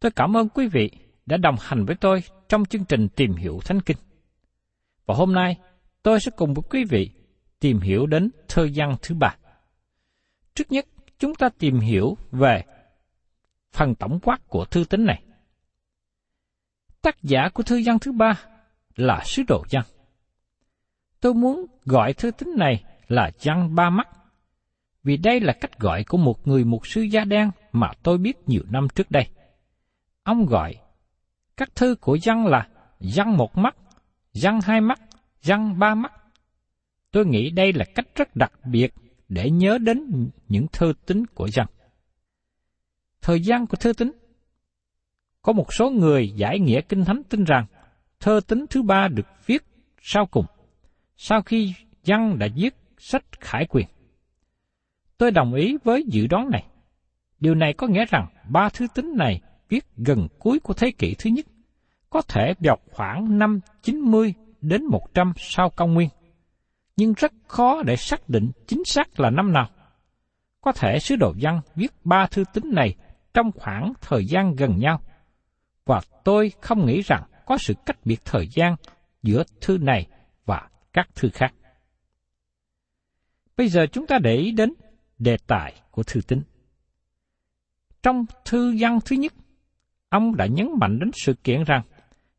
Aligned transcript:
tôi 0.00 0.10
cảm 0.10 0.36
ơn 0.36 0.48
quý 0.48 0.66
vị 0.66 0.90
đã 1.26 1.36
đồng 1.36 1.56
hành 1.60 1.84
với 1.84 1.96
tôi 1.96 2.22
trong 2.48 2.64
chương 2.64 2.84
trình 2.84 3.08
tìm 3.08 3.34
hiểu 3.34 3.60
Thánh 3.64 3.80
Kinh. 3.80 3.96
Và 5.06 5.14
hôm 5.14 5.34
nay, 5.34 5.56
tôi 6.02 6.20
sẽ 6.20 6.30
cùng 6.36 6.54
với 6.54 6.62
quý 6.70 6.84
vị 6.84 7.10
tìm 7.60 7.80
hiểu 7.80 8.06
đến 8.06 8.30
thơ 8.48 8.68
văn 8.74 8.96
thứ 9.02 9.14
ba. 9.14 9.36
Trước 10.54 10.72
nhất, 10.72 10.86
chúng 11.18 11.34
ta 11.34 11.48
tìm 11.58 11.80
hiểu 11.80 12.16
về 12.32 12.62
phần 13.72 13.94
tổng 13.94 14.20
quát 14.22 14.48
của 14.48 14.64
thư 14.64 14.84
tín 14.84 15.04
này. 15.04 15.22
Tác 17.02 17.22
giả 17.22 17.48
của 17.54 17.62
thư 17.62 17.82
văn 17.84 17.98
thứ 17.98 18.12
ba 18.12 18.32
là 18.96 19.22
sứ 19.24 19.42
đồ 19.48 19.64
văn. 19.70 19.82
Tôi 21.20 21.34
muốn 21.34 21.66
gọi 21.84 22.12
thư 22.12 22.30
tín 22.30 22.48
này 22.56 22.84
là 23.08 23.30
văn 23.44 23.74
ba 23.74 23.90
mắt, 23.90 24.08
vì 25.02 25.16
đây 25.16 25.40
là 25.40 25.52
cách 25.60 25.78
gọi 25.78 26.04
của 26.04 26.18
một 26.18 26.48
người 26.48 26.64
mục 26.64 26.86
sư 26.86 27.00
da 27.00 27.24
đen 27.24 27.50
mà 27.72 27.90
tôi 28.02 28.18
biết 28.18 28.36
nhiều 28.46 28.62
năm 28.70 28.88
trước 28.94 29.10
đây. 29.10 29.28
Ông 30.22 30.46
gọi 30.46 30.74
các 31.56 31.74
thư 31.74 31.94
của 32.00 32.18
văn 32.24 32.46
là 32.46 32.68
văn 33.00 33.36
một 33.36 33.58
mắt, 33.58 33.76
văn 34.34 34.60
hai 34.62 34.80
mắt, 34.80 35.00
văn 35.44 35.78
ba 35.78 35.94
mắt. 35.94 36.12
Tôi 37.10 37.26
nghĩ 37.26 37.50
đây 37.50 37.72
là 37.72 37.84
cách 37.94 38.06
rất 38.14 38.36
đặc 38.36 38.52
biệt 38.64 38.94
để 39.28 39.50
nhớ 39.50 39.78
đến 39.78 40.30
những 40.48 40.66
thư 40.72 40.92
tín 41.06 41.26
của 41.26 41.48
văn. 41.54 41.66
Thời 43.22 43.40
gian 43.40 43.66
của 43.66 43.76
thư 43.76 43.92
tín 43.92 44.12
Có 45.42 45.52
một 45.52 45.74
số 45.74 45.90
người 45.90 46.32
giải 46.36 46.58
nghĩa 46.58 46.80
kinh 46.80 47.04
thánh 47.04 47.22
tin 47.28 47.44
rằng 47.44 47.66
thơ 48.20 48.40
tín 48.48 48.64
thứ 48.70 48.82
ba 48.82 49.08
được 49.08 49.26
viết 49.46 49.62
sau 50.00 50.26
cùng, 50.26 50.46
sau 51.16 51.42
khi 51.42 51.74
văn 52.06 52.38
đã 52.38 52.48
viết 52.56 52.74
sách 52.98 53.24
khải 53.40 53.66
quyền. 53.66 53.86
Tôi 55.18 55.30
đồng 55.30 55.54
ý 55.54 55.76
với 55.84 56.04
dự 56.06 56.26
đoán 56.26 56.50
này. 56.50 56.66
Điều 57.40 57.54
này 57.54 57.72
có 57.72 57.86
nghĩa 57.86 58.04
rằng 58.04 58.26
ba 58.48 58.68
thư 58.68 58.86
tín 58.94 59.12
này 59.16 59.40
viết 59.70 59.84
gần 59.96 60.28
cuối 60.38 60.60
của 60.60 60.74
thế 60.74 60.90
kỷ 60.98 61.14
thứ 61.18 61.30
nhất, 61.30 61.46
có 62.10 62.22
thể 62.22 62.54
vào 62.60 62.78
khoảng 62.92 63.38
năm 63.38 63.60
90 63.82 64.34
đến 64.60 64.84
100 64.84 65.32
sau 65.36 65.70
công 65.70 65.94
nguyên, 65.94 66.08
nhưng 66.96 67.12
rất 67.12 67.32
khó 67.48 67.82
để 67.82 67.96
xác 67.96 68.28
định 68.28 68.50
chính 68.66 68.84
xác 68.84 69.20
là 69.20 69.30
năm 69.30 69.52
nào. 69.52 69.70
Có 70.60 70.72
thể 70.72 70.98
sứ 70.98 71.16
đồ 71.16 71.34
văn 71.40 71.60
viết 71.74 71.92
ba 72.04 72.26
thư 72.26 72.44
tín 72.52 72.64
này 72.74 72.94
trong 73.34 73.52
khoảng 73.52 73.92
thời 74.00 74.24
gian 74.24 74.56
gần 74.56 74.78
nhau, 74.78 75.00
và 75.84 76.00
tôi 76.24 76.52
không 76.60 76.86
nghĩ 76.86 77.00
rằng 77.00 77.22
có 77.46 77.58
sự 77.58 77.74
cách 77.86 77.98
biệt 78.04 78.20
thời 78.24 78.48
gian 78.48 78.76
giữa 79.22 79.42
thư 79.60 79.78
này 79.78 80.06
và 80.46 80.68
các 80.92 81.08
thư 81.14 81.30
khác. 81.32 81.54
Bây 83.56 83.68
giờ 83.68 83.86
chúng 83.92 84.06
ta 84.06 84.18
để 84.18 84.36
ý 84.36 84.52
đến 84.52 84.72
đề 85.18 85.36
tài 85.46 85.74
của 85.90 86.02
thư 86.02 86.20
tín. 86.28 86.42
Trong 88.02 88.24
thư 88.44 88.76
văn 88.80 88.98
thứ 89.04 89.16
nhất, 89.16 89.32
ông 90.10 90.36
đã 90.36 90.46
nhấn 90.46 90.68
mạnh 90.80 90.98
đến 90.98 91.10
sự 91.14 91.34
kiện 91.44 91.64
rằng 91.64 91.82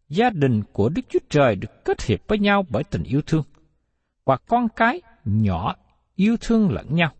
gia 0.09 0.30
đình 0.30 0.64
của 0.74 0.90
Đức 0.90 1.02
Chúa 1.09 1.20
Trời 1.30 1.56
được 1.56 1.86
kết 1.86 2.02
hiệp 2.02 2.20
với 2.28 2.40
nhau 2.40 2.66
bởi 2.70 2.84
tình 2.84 3.04
yêu 3.04 3.22
thương, 3.28 3.44
và 4.26 4.38
con 4.38 4.68
cái 4.76 5.02
nhỏ 5.26 5.76
yêu 6.16 6.38
thương 6.42 6.72
lẫn 6.72 6.96
nhau. 6.96 7.12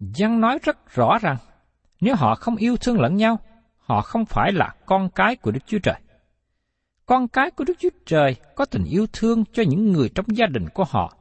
Giăng 0.00 0.40
nói 0.40 0.58
rất 0.62 0.94
rõ 0.94 1.18
rằng 1.18 1.36
nếu 2.00 2.14
họ 2.14 2.34
không 2.34 2.56
yêu 2.56 2.76
thương 2.76 3.00
lẫn 3.00 3.16
nhau, 3.16 3.38
họ 3.78 4.00
không 4.00 4.24
phải 4.24 4.52
là 4.52 4.74
con 4.86 5.08
cái 5.14 5.36
của 5.36 5.50
Đức 5.50 5.60
Chúa 5.66 5.78
Trời. 5.78 6.00
Con 7.06 7.28
cái 7.28 7.50
của 7.50 7.64
Đức 7.64 7.74
Chúa 7.78 7.88
Trời 8.06 8.36
có 8.54 8.64
tình 8.64 8.84
yêu 8.84 9.06
thương 9.12 9.44
cho 9.52 9.62
những 9.62 9.92
người 9.92 10.08
trong 10.14 10.26
gia 10.28 10.46
đình 10.46 10.68
của 10.74 10.84
họ. 10.84 11.16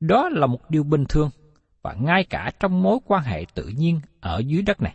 Đó 0.00 0.28
là 0.28 0.46
một 0.46 0.70
điều 0.70 0.82
bình 0.84 1.04
thường 1.08 1.30
và 1.82 1.94
ngay 2.00 2.24
cả 2.24 2.50
trong 2.60 2.82
mối 2.82 2.98
quan 3.04 3.22
hệ 3.22 3.44
tự 3.54 3.68
nhiên 3.76 4.00
ở 4.20 4.38
dưới 4.46 4.62
đất 4.62 4.82
này. 4.82 4.94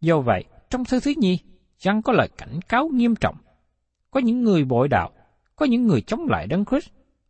Do 0.00 0.20
vậy, 0.20 0.44
trong 0.70 0.84
thư 0.84 1.00
thứ 1.00 1.12
nhi, 1.16 1.38
Giăng 1.78 2.02
có 2.02 2.12
lời 2.12 2.28
cảnh 2.38 2.60
cáo 2.68 2.88
nghiêm 2.88 3.16
trọng. 3.16 3.36
Có 4.10 4.20
những 4.20 4.44
người 4.44 4.64
bội 4.64 4.88
đạo, 4.88 5.10
có 5.56 5.66
những 5.66 5.86
người 5.86 6.00
chống 6.00 6.26
lại 6.28 6.46
Đấng 6.46 6.64
Christ 6.64 6.88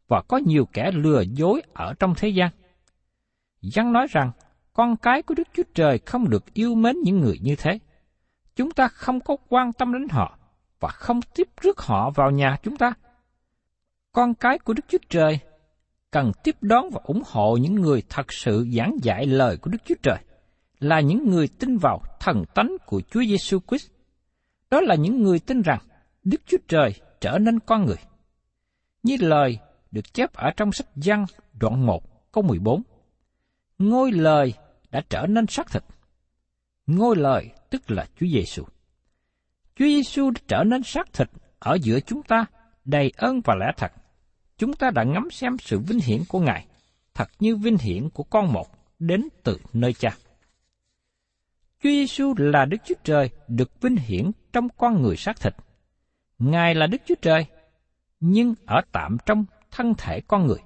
và 0.08 0.22
có 0.28 0.36
nhiều 0.36 0.68
kẻ 0.72 0.90
lừa 0.90 1.20
dối 1.20 1.62
ở 1.74 1.94
trong 1.98 2.14
thế 2.16 2.28
gian. 2.28 2.50
Giăng 3.60 3.92
nói 3.92 4.06
rằng, 4.10 4.30
con 4.72 4.96
cái 4.96 5.22
của 5.22 5.34
Đức 5.34 5.48
Chúa 5.52 5.62
Trời 5.74 5.98
không 5.98 6.30
được 6.30 6.54
yêu 6.54 6.74
mến 6.74 6.96
những 7.00 7.20
người 7.20 7.38
như 7.42 7.56
thế. 7.56 7.78
Chúng 8.56 8.70
ta 8.70 8.88
không 8.88 9.20
có 9.20 9.36
quan 9.48 9.72
tâm 9.72 9.92
đến 9.92 10.08
họ 10.08 10.38
và 10.80 10.88
không 10.88 11.20
tiếp 11.34 11.48
rước 11.60 11.80
họ 11.80 12.10
vào 12.10 12.30
nhà 12.30 12.56
chúng 12.62 12.76
ta. 12.76 12.92
Con 14.12 14.34
cái 14.34 14.58
của 14.58 14.72
Đức 14.72 14.84
Chúa 14.88 14.98
Trời 15.08 15.38
cần 16.10 16.32
tiếp 16.44 16.56
đón 16.60 16.90
và 16.90 17.00
ủng 17.04 17.22
hộ 17.26 17.56
những 17.56 17.74
người 17.74 18.02
thật 18.08 18.32
sự 18.32 18.68
giảng 18.76 18.96
dạy 19.02 19.26
lời 19.26 19.56
của 19.56 19.70
Đức 19.70 19.78
Chúa 19.84 19.94
Trời, 20.02 20.18
là 20.80 21.00
những 21.00 21.30
người 21.30 21.48
tin 21.48 21.76
vào 21.78 22.02
thần 22.20 22.44
tánh 22.54 22.76
của 22.86 23.02
Chúa 23.10 23.22
Giêsu 23.22 23.58
Christ. 23.68 23.90
Đó 24.70 24.80
là 24.80 24.94
những 24.94 25.22
người 25.22 25.38
tin 25.38 25.62
rằng 25.62 25.78
Đức 26.24 26.40
Chúa 26.46 26.58
Trời 26.68 26.92
trở 27.20 27.38
nên 27.38 27.60
con 27.60 27.86
người. 27.86 27.96
Như 29.02 29.16
lời 29.20 29.58
được 29.90 30.14
chép 30.14 30.32
ở 30.34 30.50
trong 30.56 30.72
sách 30.72 30.86
Giăng 30.96 31.24
đoạn 31.52 31.86
1 31.86 32.32
câu 32.32 32.44
14. 32.44 32.82
Ngôi 33.78 34.12
lời 34.12 34.54
đã 34.90 35.02
trở 35.10 35.26
nên 35.26 35.46
xác 35.46 35.70
thịt. 35.72 35.82
Ngôi 36.86 37.16
lời 37.16 37.50
tức 37.70 37.90
là 37.90 38.06
Chúa 38.20 38.26
Giêsu. 38.26 38.64
Chúa 39.76 39.84
Giêsu 39.84 40.30
đã 40.30 40.40
trở 40.48 40.64
nên 40.64 40.82
xác 40.82 41.12
thịt 41.12 41.28
ở 41.58 41.78
giữa 41.82 42.00
chúng 42.00 42.22
ta, 42.22 42.44
đầy 42.84 43.12
ơn 43.16 43.40
và 43.44 43.54
lẽ 43.54 43.66
thật. 43.76 43.92
Chúng 44.58 44.72
ta 44.72 44.90
đã 44.90 45.04
ngắm 45.04 45.30
xem 45.30 45.56
sự 45.58 45.78
vinh 45.78 46.00
hiển 46.00 46.22
của 46.28 46.40
Ngài, 46.40 46.66
thật 47.14 47.28
như 47.38 47.56
vinh 47.56 47.78
hiển 47.78 48.10
của 48.10 48.22
con 48.22 48.52
một 48.52 48.66
đến 48.98 49.28
từ 49.42 49.58
nơi 49.72 49.92
cha. 49.92 50.16
Chúa 51.82 51.90
Giêsu 51.90 52.34
là 52.36 52.64
Đức 52.64 52.76
Chúa 52.84 52.94
Trời 53.04 53.30
được 53.48 53.80
vinh 53.80 53.96
hiển 53.96 54.30
trong 54.52 54.68
con 54.68 55.02
người 55.02 55.16
xác 55.16 55.40
thịt. 55.40 55.54
Ngài 56.38 56.74
là 56.74 56.86
Đức 56.86 57.02
Chúa 57.06 57.14
Trời, 57.22 57.46
nhưng 58.20 58.54
ở 58.66 58.80
tạm 58.92 59.16
trong 59.26 59.44
thân 59.70 59.94
thể 59.98 60.20
con 60.20 60.46
người. 60.46 60.58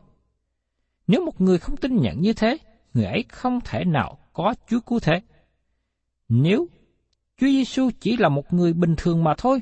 Nếu 1.07 1.25
một 1.25 1.41
người 1.41 1.59
không 1.59 1.77
tin 1.77 1.97
nhận 1.97 2.21
như 2.21 2.33
thế, 2.33 2.59
người 2.95 3.05
ấy 3.05 3.25
không 3.29 3.61
thể 3.65 3.85
nào 3.85 4.19
có 4.33 4.55
Chúa 4.69 4.81
cứu 4.81 5.01
thế. 5.01 5.21
Nếu 6.29 6.67
Chúa 7.37 7.47
Giêsu 7.47 7.91
chỉ 8.01 8.17
là 8.17 8.29
một 8.29 8.53
người 8.53 8.73
bình 8.73 8.95
thường 8.97 9.25
mà 9.25 9.35
thôi, 9.39 9.61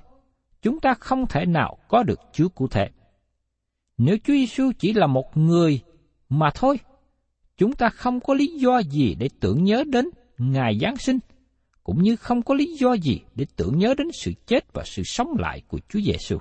chúng 0.63 0.81
ta 0.81 0.95
không 0.95 1.27
thể 1.27 1.47
nào 1.47 1.79
có 1.89 2.03
được 2.03 2.21
Chúa 2.33 2.49
cứu 2.49 2.69
thế. 2.69 2.89
Nếu 3.99 4.17
Chúa 4.25 4.33
Giêsu 4.33 4.73
chỉ 4.79 4.93
là 4.93 5.07
một 5.07 5.37
người 5.37 5.81
mà 6.29 6.51
thôi, 6.55 6.79
chúng 7.57 7.73
ta 7.73 7.89
không 7.89 8.21
có 8.21 8.35
lý 8.35 8.47
do 8.47 8.79
gì 8.79 9.15
để 9.15 9.29
tưởng 9.41 9.65
nhớ 9.65 9.85
đến 9.87 10.09
ngày 10.39 10.79
Giáng 10.81 10.97
sinh, 10.97 11.19
cũng 11.85 12.03
như 12.03 12.17
không 12.17 12.43
có 12.43 12.55
lý 12.55 12.77
do 12.77 12.93
gì 12.93 13.21
để 13.35 13.47
tưởng 13.57 13.79
nhớ 13.79 13.95
đến 13.99 14.09
sự 14.13 14.33
chết 14.47 14.73
và 14.73 14.83
sự 14.87 15.03
sống 15.05 15.35
lại 15.39 15.63
của 15.69 15.79
Chúa 15.89 16.01
Giêsu. 16.01 16.39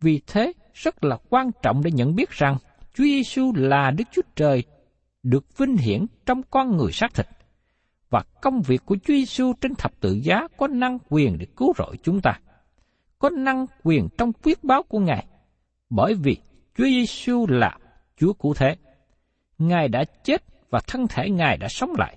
Vì 0.00 0.20
thế, 0.26 0.52
rất 0.74 1.04
là 1.04 1.16
quan 1.28 1.50
trọng 1.62 1.82
để 1.82 1.90
nhận 1.90 2.14
biết 2.14 2.30
rằng 2.30 2.56
Chúa 2.94 3.04
Giêsu 3.04 3.52
là 3.56 3.90
Đức 3.90 4.04
Chúa 4.12 4.22
Trời 4.36 4.64
được 5.22 5.58
vinh 5.58 5.76
hiển 5.76 6.06
trong 6.26 6.42
con 6.50 6.76
người 6.76 6.92
xác 6.92 7.14
thịt 7.14 7.26
và 8.10 8.22
công 8.42 8.62
việc 8.62 8.82
của 8.86 8.96
Chúa 8.96 9.14
Giêsu 9.14 9.52
trên 9.60 9.74
thập 9.74 10.00
tự 10.00 10.18
giá 10.22 10.48
có 10.56 10.66
năng 10.66 10.98
quyền 11.08 11.38
để 11.38 11.46
cứu 11.56 11.72
rỗi 11.78 11.96
chúng 12.02 12.20
ta. 12.20 12.40
Có 13.18 13.28
năng 13.28 13.66
quyền 13.82 14.08
trong 14.18 14.32
quyết 14.32 14.64
báo 14.64 14.82
của 14.82 14.98
Ngài, 14.98 15.26
bởi 15.90 16.14
vì 16.14 16.36
Chúa 16.76 16.84
Giêsu 16.84 17.46
là 17.48 17.78
Chúa 18.16 18.32
cứu 18.32 18.54
thế. 18.54 18.76
Ngài 19.58 19.88
đã 19.88 20.04
chết 20.24 20.42
và 20.70 20.80
thân 20.86 21.06
thể 21.08 21.30
Ngài 21.30 21.56
đã 21.56 21.68
sống 21.68 21.90
lại. 21.98 22.16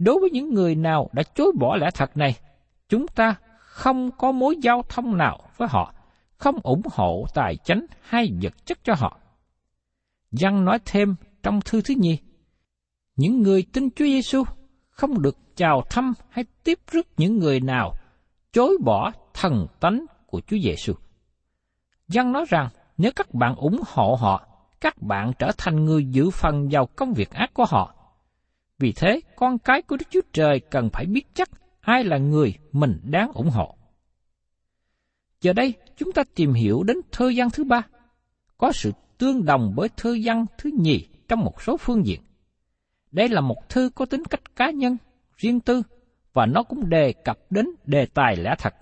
Đối 0.00 0.20
với 0.20 0.30
những 0.30 0.54
người 0.54 0.74
nào 0.74 1.10
đã 1.12 1.22
chối 1.34 1.52
bỏ 1.58 1.76
lẽ 1.76 1.90
thật 1.94 2.16
này, 2.16 2.36
chúng 2.88 3.06
ta 3.06 3.34
không 3.58 4.10
có 4.10 4.32
mối 4.32 4.56
giao 4.62 4.82
thông 4.88 5.16
nào 5.16 5.38
với 5.56 5.68
họ, 5.68 5.94
không 6.36 6.58
ủng 6.62 6.82
hộ 6.92 7.24
tài 7.34 7.56
chánh 7.56 7.86
hay 8.00 8.32
vật 8.42 8.66
chất 8.66 8.78
cho 8.84 8.94
họ. 8.94 9.18
Giăng 10.32 10.64
nói 10.64 10.78
thêm 10.84 11.14
trong 11.42 11.60
thư 11.60 11.82
thứ 11.82 11.94
nhì, 11.98 12.18
những 13.16 13.42
người 13.42 13.64
tin 13.72 13.90
Chúa 13.90 14.04
Giêsu 14.04 14.44
không 14.90 15.22
được 15.22 15.36
chào 15.56 15.82
thăm 15.90 16.14
hay 16.30 16.44
tiếp 16.64 16.78
rước 16.90 17.06
những 17.16 17.38
người 17.38 17.60
nào 17.60 17.92
chối 18.52 18.78
bỏ 18.84 19.12
thần 19.34 19.66
tánh 19.80 20.06
của 20.26 20.40
Chúa 20.46 20.56
Giêsu. 20.62 20.92
Giăng 22.08 22.32
nói 22.32 22.44
rằng 22.48 22.68
nếu 22.98 23.12
các 23.16 23.34
bạn 23.34 23.54
ủng 23.54 23.80
hộ 23.86 24.16
họ, 24.20 24.46
các 24.80 25.02
bạn 25.02 25.32
trở 25.38 25.50
thành 25.58 25.84
người 25.84 26.04
giữ 26.04 26.30
phần 26.30 26.68
vào 26.70 26.86
công 26.86 27.12
việc 27.12 27.30
ác 27.30 27.54
của 27.54 27.64
họ. 27.64 27.94
Vì 28.80 28.92
thế, 28.92 29.20
con 29.36 29.58
cái 29.58 29.82
của 29.82 29.96
Đức 29.96 30.06
Chúa 30.10 30.20
Trời 30.32 30.60
cần 30.60 30.90
phải 30.92 31.06
biết 31.06 31.22
chắc 31.34 31.50
ai 31.80 32.04
là 32.04 32.18
người 32.18 32.54
mình 32.72 33.00
đáng 33.02 33.32
ủng 33.32 33.50
hộ. 33.50 33.76
Giờ 35.40 35.52
đây, 35.52 35.74
chúng 35.96 36.12
ta 36.12 36.22
tìm 36.34 36.52
hiểu 36.52 36.82
đến 36.82 36.96
thơ 37.12 37.30
văn 37.36 37.48
thứ 37.50 37.64
ba, 37.64 37.82
có 38.58 38.72
sự 38.72 38.92
tương 39.18 39.44
đồng 39.44 39.72
với 39.76 39.88
thơ 39.96 40.16
văn 40.24 40.46
thứ 40.58 40.70
nhì 40.78 41.08
trong 41.28 41.40
một 41.40 41.62
số 41.62 41.76
phương 41.76 42.06
diện. 42.06 42.20
Đây 43.10 43.28
là 43.28 43.40
một 43.40 43.68
thư 43.68 43.90
có 43.94 44.04
tính 44.04 44.24
cách 44.24 44.56
cá 44.56 44.70
nhân, 44.70 44.96
riêng 45.36 45.60
tư, 45.60 45.82
và 46.32 46.46
nó 46.46 46.62
cũng 46.62 46.88
đề 46.88 47.12
cập 47.24 47.38
đến 47.50 47.66
đề 47.84 48.06
tài 48.06 48.36
lẽ 48.36 48.54
thật. 48.58 48.74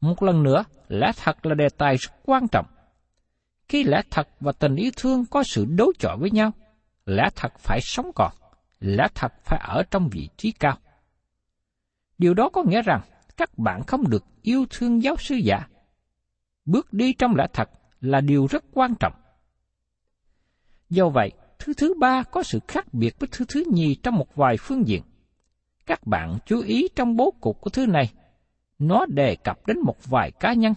Một 0.00 0.22
lần 0.22 0.42
nữa, 0.42 0.64
lẽ 0.88 1.12
thật 1.16 1.46
là 1.46 1.54
đề 1.54 1.68
tài 1.68 1.96
rất 1.96 2.12
quan 2.24 2.48
trọng. 2.48 2.66
Khi 3.68 3.84
lẽ 3.84 4.02
thật 4.10 4.28
và 4.40 4.52
tình 4.52 4.76
yêu 4.76 4.90
thương 4.96 5.24
có 5.30 5.42
sự 5.42 5.64
đối 5.64 5.92
chọi 5.98 6.16
với 6.16 6.30
nhau, 6.30 6.50
lẽ 7.06 7.28
thật 7.36 7.58
phải 7.58 7.80
sống 7.82 8.10
còn, 8.14 8.32
lẽ 8.80 9.08
thật 9.14 9.32
phải 9.44 9.60
ở 9.62 9.82
trong 9.90 10.08
vị 10.08 10.28
trí 10.36 10.52
cao. 10.52 10.78
Điều 12.18 12.34
đó 12.34 12.48
có 12.48 12.62
nghĩa 12.62 12.82
rằng 12.82 13.00
các 13.36 13.58
bạn 13.58 13.82
không 13.86 14.10
được 14.10 14.24
yêu 14.42 14.66
thương 14.70 15.02
giáo 15.02 15.16
sư 15.18 15.34
giả. 15.34 15.68
Bước 16.64 16.92
đi 16.92 17.12
trong 17.12 17.36
lẽ 17.36 17.46
thật 17.52 17.70
là 18.00 18.20
điều 18.20 18.46
rất 18.46 18.64
quan 18.72 18.94
trọng. 18.94 19.12
Do 20.90 21.08
vậy, 21.08 21.32
thứ 21.58 21.72
thứ 21.74 21.94
ba 22.00 22.22
có 22.22 22.42
sự 22.42 22.60
khác 22.68 22.94
biệt 22.94 23.18
với 23.18 23.28
thứ 23.32 23.44
thứ 23.48 23.64
nhì 23.72 23.94
trong 23.94 24.14
một 24.14 24.34
vài 24.34 24.56
phương 24.56 24.88
diện. 24.88 25.02
Các 25.86 26.06
bạn 26.06 26.38
chú 26.46 26.60
ý 26.60 26.88
trong 26.96 27.16
bố 27.16 27.34
cục 27.40 27.60
của 27.60 27.70
thứ 27.70 27.86
này, 27.86 28.12
nó 28.78 29.06
đề 29.06 29.36
cập 29.36 29.66
đến 29.66 29.78
một 29.80 29.96
vài 30.04 30.30
cá 30.30 30.52
nhân. 30.52 30.74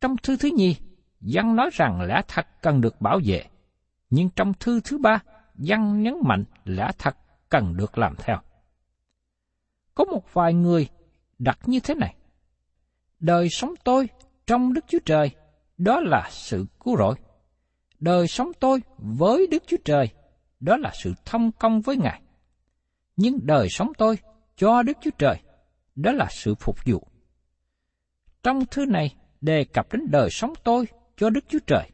Trong 0.00 0.16
thư 0.16 0.36
thứ 0.36 0.50
nhì, 0.56 0.76
Văn 1.20 1.56
nói 1.56 1.70
rằng 1.72 2.00
lẽ 2.00 2.22
thật 2.28 2.46
cần 2.62 2.80
được 2.80 3.00
bảo 3.00 3.20
vệ, 3.24 3.44
nhưng 4.10 4.28
trong 4.36 4.52
thư 4.60 4.80
thứ 4.80 4.98
ba, 4.98 5.22
Văn 5.54 6.02
nhấn 6.02 6.14
mạnh 6.22 6.44
lẽ 6.64 6.90
thật 6.98 7.16
cần 7.48 7.76
được 7.76 7.98
làm 7.98 8.14
theo. 8.18 8.36
Có 9.94 10.04
một 10.04 10.34
vài 10.34 10.54
người 10.54 10.88
đặt 11.38 11.58
như 11.66 11.80
thế 11.80 11.94
này. 11.94 12.16
Đời 13.20 13.48
sống 13.50 13.74
tôi 13.84 14.08
trong 14.46 14.72
Đức 14.72 14.84
Chúa 14.88 14.98
Trời, 15.04 15.30
đó 15.78 16.00
là 16.00 16.28
sự 16.30 16.66
cứu 16.80 16.96
rỗi 16.96 17.14
đời 18.04 18.28
sống 18.28 18.52
tôi 18.60 18.80
với 18.98 19.46
Đức 19.50 19.62
Chúa 19.66 19.76
Trời, 19.84 20.08
đó 20.60 20.76
là 20.76 20.90
sự 21.02 21.12
thông 21.24 21.52
công 21.52 21.80
với 21.80 21.96
Ngài. 21.96 22.22
Nhưng 23.16 23.38
đời 23.42 23.68
sống 23.70 23.92
tôi 23.98 24.18
cho 24.56 24.82
Đức 24.82 24.98
Chúa 25.00 25.10
Trời, 25.18 25.36
đó 25.94 26.12
là 26.12 26.26
sự 26.30 26.54
phục 26.54 26.76
vụ. 26.86 27.06
Trong 28.42 28.66
thư 28.66 28.84
này 28.86 29.14
đề 29.40 29.64
cập 29.64 29.92
đến 29.92 30.10
đời 30.10 30.28
sống 30.30 30.52
tôi 30.64 30.86
cho 31.16 31.30
Đức 31.30 31.44
Chúa 31.48 31.58
Trời, 31.66 31.90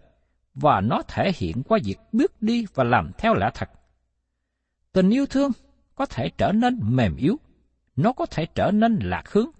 và 0.54 0.80
nó 0.80 1.02
thể 1.08 1.32
hiện 1.36 1.62
qua 1.68 1.78
việc 1.84 1.98
bước 2.12 2.42
đi 2.42 2.66
và 2.74 2.84
làm 2.84 3.10
theo 3.18 3.34
lẽ 3.34 3.50
thật. 3.54 3.70
Tình 4.92 5.10
yêu 5.10 5.26
thương 5.26 5.50
có 5.94 6.06
thể 6.06 6.30
trở 6.38 6.52
nên 6.52 6.80
mềm 6.82 7.16
yếu, 7.16 7.36
nó 7.96 8.12
có 8.12 8.26
thể 8.26 8.46
trở 8.54 8.70
nên 8.70 8.98
lạc 9.02 9.28
hướng, 9.28 9.50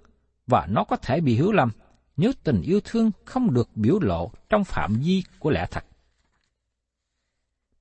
và 0.46 0.66
nó 0.70 0.84
có 0.84 0.96
thể 0.96 1.20
bị 1.20 1.34
hiểu 1.34 1.52
lầm 1.52 1.70
nếu 2.16 2.32
tình 2.44 2.62
yêu 2.62 2.80
thương 2.84 3.10
không 3.24 3.54
được 3.54 3.68
biểu 3.74 4.00
lộ 4.00 4.32
trong 4.48 4.64
phạm 4.64 4.94
vi 5.04 5.22
của 5.38 5.50
lẽ 5.50 5.66
thật. 5.70 5.84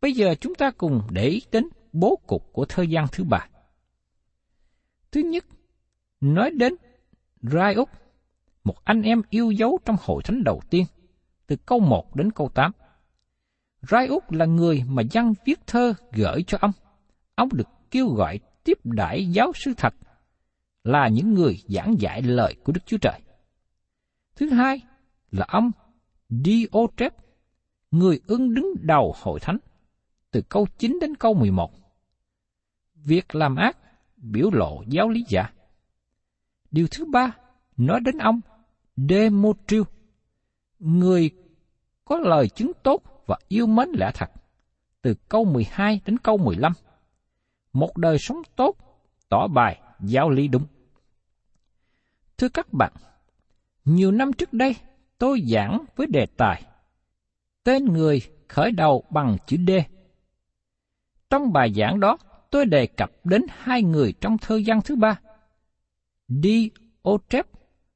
Bây 0.01 0.13
giờ 0.13 0.35
chúng 0.41 0.55
ta 0.55 0.71
cùng 0.71 1.01
để 1.09 1.27
ý 1.27 1.41
đến 1.51 1.69
bố 1.93 2.19
cục 2.27 2.53
của 2.53 2.65
thời 2.65 2.89
gian 2.89 3.05
thứ 3.11 3.23
ba. 3.23 3.47
Thứ 5.11 5.21
nhất, 5.21 5.45
nói 6.21 6.51
đến 6.51 6.73
Rai 7.41 7.73
Úc, 7.73 7.89
một 8.63 8.85
anh 8.85 9.01
em 9.01 9.21
yêu 9.29 9.51
dấu 9.51 9.79
trong 9.85 9.95
hội 10.01 10.23
thánh 10.23 10.43
đầu 10.43 10.61
tiên, 10.69 10.85
từ 11.47 11.55
câu 11.55 11.79
1 11.79 12.15
đến 12.15 12.31
câu 12.31 12.49
8. 12.49 12.71
Rai 13.81 14.07
Úc 14.07 14.31
là 14.31 14.45
người 14.45 14.83
mà 14.87 15.01
dân 15.11 15.33
viết 15.45 15.59
thơ 15.67 15.93
gửi 16.11 16.43
cho 16.47 16.57
ông. 16.61 16.71
Ông 17.39 17.49
được 17.53 17.67
kêu 17.91 18.09
gọi 18.09 18.39
tiếp 18.63 18.77
đãi 18.83 19.25
giáo 19.25 19.51
sư 19.55 19.73
thật, 19.77 19.93
là 20.83 21.07
những 21.07 21.33
người 21.33 21.63
giảng 21.67 21.95
dạy 21.99 22.21
lời 22.21 22.55
của 22.63 22.71
Đức 22.71 22.81
Chúa 22.85 22.97
Trời. 22.97 23.19
Thứ 24.35 24.49
hai 24.49 24.81
là 25.31 25.45
ông 25.49 25.71
Diotrep, 26.29 27.13
người 27.91 28.19
ưng 28.27 28.53
đứng 28.53 28.73
đầu 28.81 29.15
hội 29.21 29.39
thánh 29.39 29.57
từ 30.31 30.41
câu 30.49 30.67
9 30.77 30.97
đến 31.01 31.15
câu 31.15 31.33
11. 31.33 31.71
Việc 32.95 33.35
làm 33.35 33.55
ác 33.55 33.77
biểu 34.17 34.49
lộ 34.51 34.83
giáo 34.87 35.09
lý 35.09 35.25
giả. 35.27 35.49
Điều 36.71 36.87
thứ 36.91 37.05
ba 37.05 37.35
nói 37.77 37.99
đến 38.05 38.17
ông 38.17 38.41
Demotriu, 38.97 39.83
người 40.79 41.31
có 42.05 42.17
lời 42.17 42.49
chứng 42.49 42.71
tốt 42.83 43.23
và 43.25 43.37
yêu 43.47 43.67
mến 43.67 43.89
lẽ 43.93 44.11
thật, 44.13 44.29
từ 45.01 45.15
câu 45.29 45.45
12 45.45 46.01
đến 46.05 46.17
câu 46.17 46.37
15. 46.37 46.73
Một 47.79 47.97
đời 47.97 48.17
sống 48.19 48.41
tốt, 48.55 48.75
tỏ 49.29 49.47
bài 49.47 49.81
giáo 49.99 50.29
lý 50.29 50.47
đúng. 50.47 50.65
Thưa 52.37 52.49
các 52.49 52.73
bạn, 52.73 52.93
nhiều 53.85 54.11
năm 54.11 54.33
trước 54.33 54.53
đây 54.53 54.75
tôi 55.17 55.41
giảng 55.47 55.85
với 55.95 56.07
đề 56.07 56.25
tài 56.25 56.63
Tên 57.63 57.85
người 57.85 58.21
khởi 58.47 58.71
đầu 58.71 59.03
bằng 59.09 59.37
chữ 59.47 59.57
D 59.67 59.71
trong 61.29 61.53
bài 61.53 61.73
giảng 61.73 61.99
đó, 61.99 62.17
tôi 62.51 62.65
đề 62.65 62.87
cập 62.87 63.11
đến 63.23 63.41
hai 63.49 63.83
người 63.83 64.13
trong 64.21 64.37
thơ 64.37 64.55
gian 64.57 64.81
thứ 64.81 64.95
ba, 64.95 65.19
Diotrep 66.27 67.45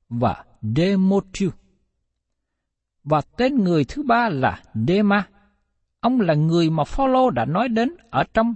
và 0.09 0.45
Demotrius. 0.61 1.53
Và 3.03 3.21
tên 3.21 3.55
người 3.55 3.85
thứ 3.85 4.03
ba 4.03 4.29
là 4.29 4.63
Dema. 4.87 5.27
Ông 5.99 6.21
là 6.21 6.33
người 6.33 6.69
mà 6.69 6.83
Phaolô 6.83 7.29
đã 7.29 7.45
nói 7.45 7.67
đến 7.69 7.95
ở 8.09 8.23
trong 8.33 8.53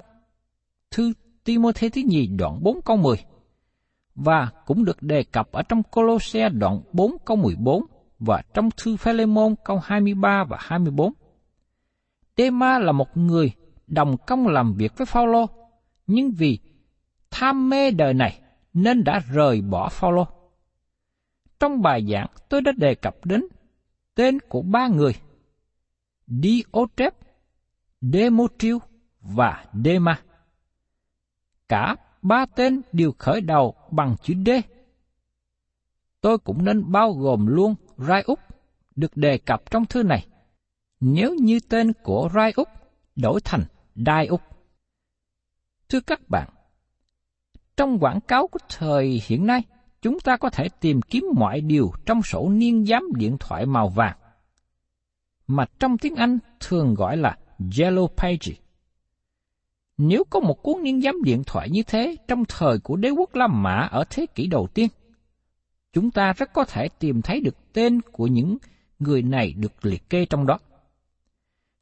thư 0.98 1.13
Timôthê 1.44 1.89
thứ 1.89 2.01
nhì 2.06 2.27
đoạn 2.27 2.63
4 2.63 2.82
câu 2.82 2.98
10 2.98 3.16
và 4.16 4.50
cũng 4.66 4.86
được 4.86 5.04
đề 5.04 5.24
cập 5.24 5.51
ở 5.51 5.63
trong 5.63 5.84
Colosse 5.84 6.50
đoạn 6.50 6.82
4 6.94 7.18
câu 7.25 7.38
14 7.38 7.84
và 8.20 8.42
trong 8.54 8.70
thư 8.77 8.98
Philemon 8.98 9.56
câu 9.66 9.80
23 9.84 10.44
và 10.44 10.58
24. 10.60 11.13
Dema 12.38 12.80
là 12.80 12.92
một 12.92 13.18
người 13.18 13.51
đồng 13.88 14.18
công 14.18 14.48
làm 14.48 14.74
việc 14.74 14.98
với 14.98 15.06
Phaolô, 15.06 15.46
nhưng 16.08 16.32
vì 16.32 16.60
tham 17.32 17.70
mê 17.70 17.92
đời 17.92 18.13
này 18.13 18.39
nên 18.74 19.04
đã 19.04 19.20
rời 19.34 19.62
bỏ 19.62 19.89
Phaolô. 19.89 20.27
Trong 21.60 21.82
bài 21.82 22.06
giảng 22.12 22.27
tôi 22.50 22.62
đã 22.62 22.72
đề 22.77 22.96
cập 22.96 23.25
đến 23.25 23.42
tên 24.16 24.39
của 24.50 24.62
ba 24.62 24.88
người 24.88 25.16
Diotrep, 26.27 27.13
Demotriu 28.01 28.80
và 29.22 29.66
Dema. 29.84 30.22
Cả 31.69 31.95
ba 32.21 32.45
tên 32.45 32.81
đều 32.91 33.12
khởi 33.17 33.41
đầu 33.41 33.75
bằng 33.91 34.15
chữ 34.24 34.33
D. 34.45 34.50
Tôi 36.21 36.38
cũng 36.38 36.65
nên 36.65 36.91
bao 36.91 37.13
gồm 37.13 37.47
luôn 37.47 37.75
Rai 37.97 38.21
Úc 38.21 38.39
được 38.95 39.17
đề 39.17 39.38
cập 39.38 39.71
trong 39.71 39.86
thư 39.86 40.03
này, 40.03 40.27
nếu 41.00 41.36
như 41.36 41.59
tên 41.69 41.93
của 42.03 42.29
Rai 42.33 42.51
Úc 42.55 42.67
đổi 43.15 43.41
thành 43.43 43.63
Đai 43.95 44.27
Úc. 44.27 44.41
Thưa 45.89 46.00
các 46.00 46.29
bạn, 46.29 46.50
trong 47.77 48.00
quảng 48.00 48.21
cáo 48.21 48.47
của 48.47 48.59
thời 48.69 49.21
hiện 49.25 49.45
nay, 49.45 49.63
chúng 50.01 50.19
ta 50.19 50.38
có 50.38 50.50
thể 50.50 50.69
tìm 50.69 51.01
kiếm 51.01 51.25
mọi 51.36 51.62
điều 51.62 51.91
trong 52.05 52.21
sổ 52.21 52.50
niên 52.50 52.86
giám 52.86 53.03
điện 53.15 53.38
thoại 53.39 53.65
màu 53.65 53.89
vàng, 53.89 54.17
mà 55.47 55.65
trong 55.79 55.97
tiếng 55.97 56.15
Anh 56.15 56.39
thường 56.59 56.93
gọi 56.93 57.17
là 57.17 57.38
Yellow 57.59 58.07
Page. 58.07 58.66
Nếu 59.98 60.24
có 60.30 60.39
một 60.39 60.63
cuốn 60.63 60.84
niên 60.84 61.01
giám 61.01 61.24
điện 61.24 61.44
thoại 61.46 61.70
như 61.70 61.84
thế 61.84 62.16
trong 62.27 62.46
thời 62.46 62.80
của 62.80 62.96
đế 62.96 63.10
quốc 63.10 63.36
La 63.36 63.48
Mã 63.48 63.88
ở 63.92 64.04
thế 64.10 64.25
kỷ 64.36 64.48
đầu 64.48 64.68
tiên, 64.74 64.88
chúng 65.94 66.12
ta 66.12 66.34
rất 66.34 66.54
có 66.54 66.66
thể 66.66 66.89
tìm 67.00 67.22
thấy 67.22 67.42
được 67.42 67.74
tên 67.74 68.01
của 68.01 68.27
những 68.27 68.58
người 69.00 69.22
này 69.22 69.54
được 69.54 69.86
liệt 69.86 70.10
kê 70.10 70.25
trong 70.25 70.46
đó. 70.46 70.60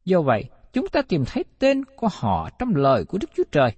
Do 0.05 0.21
vậy, 0.21 0.43
chúng 0.73 0.87
ta 0.87 1.01
tìm 1.01 1.23
thấy 1.25 1.43
tên 1.59 1.85
của 1.85 2.09
họ 2.11 2.49
trong 2.59 2.75
lời 2.75 3.05
của 3.05 3.17
Đức 3.17 3.29
Chúa 3.35 3.43
Trời 3.51 3.71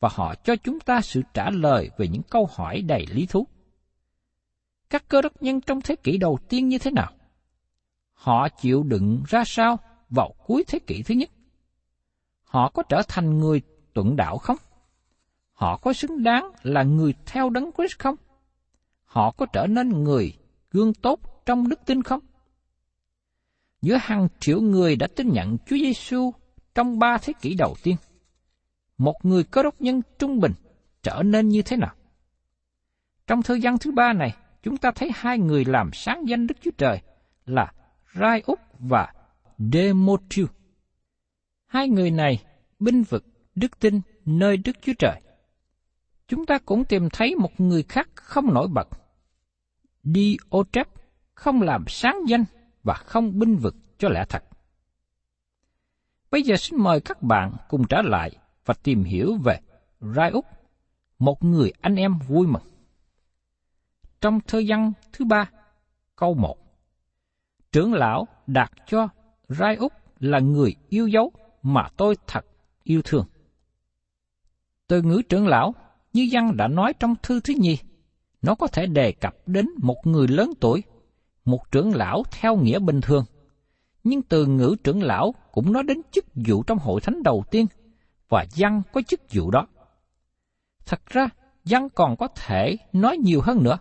và 0.00 0.08
họ 0.12 0.34
cho 0.34 0.56
chúng 0.56 0.80
ta 0.80 1.00
sự 1.00 1.22
trả 1.34 1.50
lời 1.50 1.90
về 1.98 2.08
những 2.08 2.22
câu 2.30 2.48
hỏi 2.52 2.82
đầy 2.82 3.06
lý 3.12 3.26
thú. 3.26 3.46
Các 4.90 5.08
cơ 5.08 5.22
đốc 5.22 5.42
nhân 5.42 5.60
trong 5.60 5.80
thế 5.80 5.96
kỷ 5.96 6.16
đầu 6.16 6.38
tiên 6.48 6.68
như 6.68 6.78
thế 6.78 6.90
nào? 6.90 7.12
Họ 8.12 8.48
chịu 8.48 8.82
đựng 8.82 9.22
ra 9.28 9.42
sao 9.46 9.78
vào 10.10 10.34
cuối 10.46 10.64
thế 10.68 10.78
kỷ 10.78 11.02
thứ 11.02 11.14
nhất? 11.14 11.30
Họ 12.44 12.70
có 12.74 12.82
trở 12.88 13.02
thành 13.08 13.38
người 13.38 13.62
tuận 13.98 14.16
đạo 14.16 14.38
không? 14.38 14.56
Họ 15.52 15.76
có 15.76 15.92
xứng 15.92 16.22
đáng 16.22 16.52
là 16.62 16.82
người 16.82 17.14
theo 17.26 17.50
đấng 17.50 17.70
Christ 17.76 17.98
không? 17.98 18.16
Họ 19.04 19.30
có 19.30 19.46
trở 19.46 19.66
nên 19.66 19.88
người 19.88 20.32
gương 20.70 20.94
tốt 20.94 21.20
trong 21.46 21.68
đức 21.68 21.80
tin 21.86 22.02
không? 22.02 22.20
Giữa 23.82 23.96
hàng 24.00 24.28
triệu 24.40 24.60
người 24.60 24.96
đã 24.96 25.06
tin 25.16 25.28
nhận 25.32 25.56
Chúa 25.66 25.76
Giêsu 25.76 26.32
trong 26.74 26.98
ba 26.98 27.18
thế 27.22 27.32
kỷ 27.40 27.54
đầu 27.54 27.76
tiên, 27.82 27.96
một 28.98 29.14
người 29.22 29.44
cơ 29.44 29.62
đốc 29.62 29.80
nhân 29.80 30.02
trung 30.18 30.40
bình 30.40 30.52
trở 31.02 31.22
nên 31.22 31.48
như 31.48 31.62
thế 31.62 31.76
nào? 31.76 31.94
Trong 33.26 33.42
thời 33.42 33.60
gian 33.60 33.78
thứ 33.78 33.92
ba 33.92 34.12
này, 34.12 34.36
chúng 34.62 34.76
ta 34.76 34.90
thấy 34.90 35.10
hai 35.14 35.38
người 35.38 35.64
làm 35.64 35.90
sáng 35.92 36.28
danh 36.28 36.46
Đức 36.46 36.54
Chúa 36.60 36.70
Trời 36.78 37.00
là 37.46 37.72
Rai 38.14 38.42
Úc 38.46 38.58
và 38.78 39.12
Demotriu. 39.72 40.46
Hai 41.66 41.88
người 41.88 42.10
này 42.10 42.42
binh 42.78 43.02
vực 43.02 43.24
đức 43.58 43.78
tin 43.80 44.00
nơi 44.24 44.56
Đức 44.56 44.76
Chúa 44.82 44.92
Trời. 44.98 45.20
Chúng 46.28 46.46
ta 46.46 46.58
cũng 46.58 46.84
tìm 46.84 47.08
thấy 47.12 47.34
một 47.34 47.60
người 47.60 47.82
khác 47.82 48.08
không 48.14 48.54
nổi 48.54 48.68
bật. 48.68 48.88
Diotrep 50.02 50.88
không 51.34 51.62
làm 51.62 51.84
sáng 51.88 52.18
danh 52.28 52.44
và 52.82 52.94
không 52.94 53.38
binh 53.38 53.56
vực 53.56 53.74
cho 53.98 54.08
lẽ 54.08 54.24
thật. 54.28 54.44
Bây 56.30 56.42
giờ 56.42 56.56
xin 56.56 56.82
mời 56.82 57.00
các 57.00 57.22
bạn 57.22 57.52
cùng 57.68 57.86
trở 57.88 58.02
lại 58.02 58.30
và 58.64 58.74
tìm 58.82 59.04
hiểu 59.04 59.36
về 59.44 59.60
Rai 60.00 60.30
Úc, 60.30 60.46
một 61.18 61.44
người 61.44 61.72
anh 61.80 61.96
em 61.96 62.18
vui 62.28 62.46
mừng. 62.46 62.62
Trong 64.20 64.40
thơ 64.40 64.62
văn 64.68 64.92
thứ 65.12 65.24
ba, 65.24 65.50
câu 66.16 66.34
một, 66.34 66.56
Trưởng 67.72 67.94
lão 67.94 68.28
đạt 68.46 68.70
cho 68.86 69.08
Rai 69.48 69.76
Úc 69.76 69.92
là 70.20 70.38
người 70.38 70.74
yêu 70.88 71.06
dấu 71.06 71.32
mà 71.62 71.88
tôi 71.96 72.16
thật 72.26 72.46
yêu 72.82 73.02
thương. 73.04 73.26
Từ 74.88 75.02
ngữ 75.02 75.22
trưởng 75.28 75.46
lão, 75.46 75.74
như 76.12 76.28
văn 76.32 76.56
đã 76.56 76.68
nói 76.68 76.92
trong 77.00 77.14
thư 77.22 77.40
thứ 77.40 77.54
nhì, 77.56 77.78
nó 78.42 78.54
có 78.54 78.66
thể 78.66 78.86
đề 78.86 79.12
cập 79.12 79.34
đến 79.46 79.66
một 79.82 79.96
người 80.04 80.28
lớn 80.28 80.52
tuổi, 80.60 80.82
một 81.44 81.70
trưởng 81.70 81.94
lão 81.94 82.22
theo 82.30 82.56
nghĩa 82.56 82.78
bình 82.78 83.00
thường. 83.00 83.24
Nhưng 84.04 84.22
từ 84.22 84.46
ngữ 84.46 84.76
trưởng 84.84 85.02
lão 85.02 85.34
cũng 85.52 85.72
nói 85.72 85.82
đến 85.82 86.00
chức 86.12 86.24
vụ 86.34 86.62
trong 86.62 86.78
hội 86.78 87.00
thánh 87.00 87.22
đầu 87.22 87.44
tiên, 87.50 87.66
và 88.28 88.46
văn 88.56 88.82
có 88.92 89.02
chức 89.02 89.20
vụ 89.32 89.50
đó. 89.50 89.66
Thật 90.86 91.06
ra, 91.06 91.28
văn 91.64 91.88
còn 91.94 92.16
có 92.16 92.28
thể 92.28 92.76
nói 92.92 93.16
nhiều 93.16 93.40
hơn 93.40 93.62
nữa. 93.62 93.78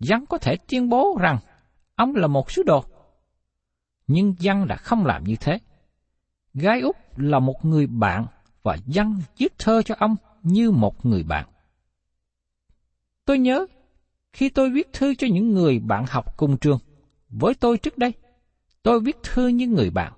Văn 0.00 0.24
có 0.26 0.38
thể 0.38 0.56
tuyên 0.68 0.88
bố 0.88 1.18
rằng 1.20 1.38
ông 1.94 2.14
là 2.16 2.26
một 2.26 2.50
sứ 2.50 2.62
đồ. 2.62 2.84
Nhưng 4.06 4.34
văn 4.40 4.66
đã 4.68 4.76
không 4.76 5.06
làm 5.06 5.24
như 5.24 5.36
thế. 5.40 5.58
Gái 6.54 6.80
Úc 6.80 7.18
là 7.18 7.38
một 7.38 7.64
người 7.64 7.86
bạn 7.86 8.26
và 8.62 8.76
dâng 8.86 9.20
viết 9.36 9.58
thơ 9.58 9.82
cho 9.82 9.94
ông 9.98 10.16
như 10.42 10.70
một 10.70 11.06
người 11.06 11.22
bạn. 11.22 11.46
Tôi 13.24 13.38
nhớ 13.38 13.66
khi 14.32 14.48
tôi 14.48 14.70
viết 14.70 14.92
thư 14.92 15.14
cho 15.14 15.26
những 15.30 15.54
người 15.54 15.78
bạn 15.78 16.04
học 16.08 16.36
cùng 16.36 16.56
trường, 16.56 16.78
với 17.28 17.54
tôi 17.54 17.78
trước 17.78 17.98
đây, 17.98 18.12
tôi 18.82 19.00
viết 19.00 19.16
thư 19.22 19.48
như 19.48 19.66
người 19.66 19.90
bạn. 19.90 20.12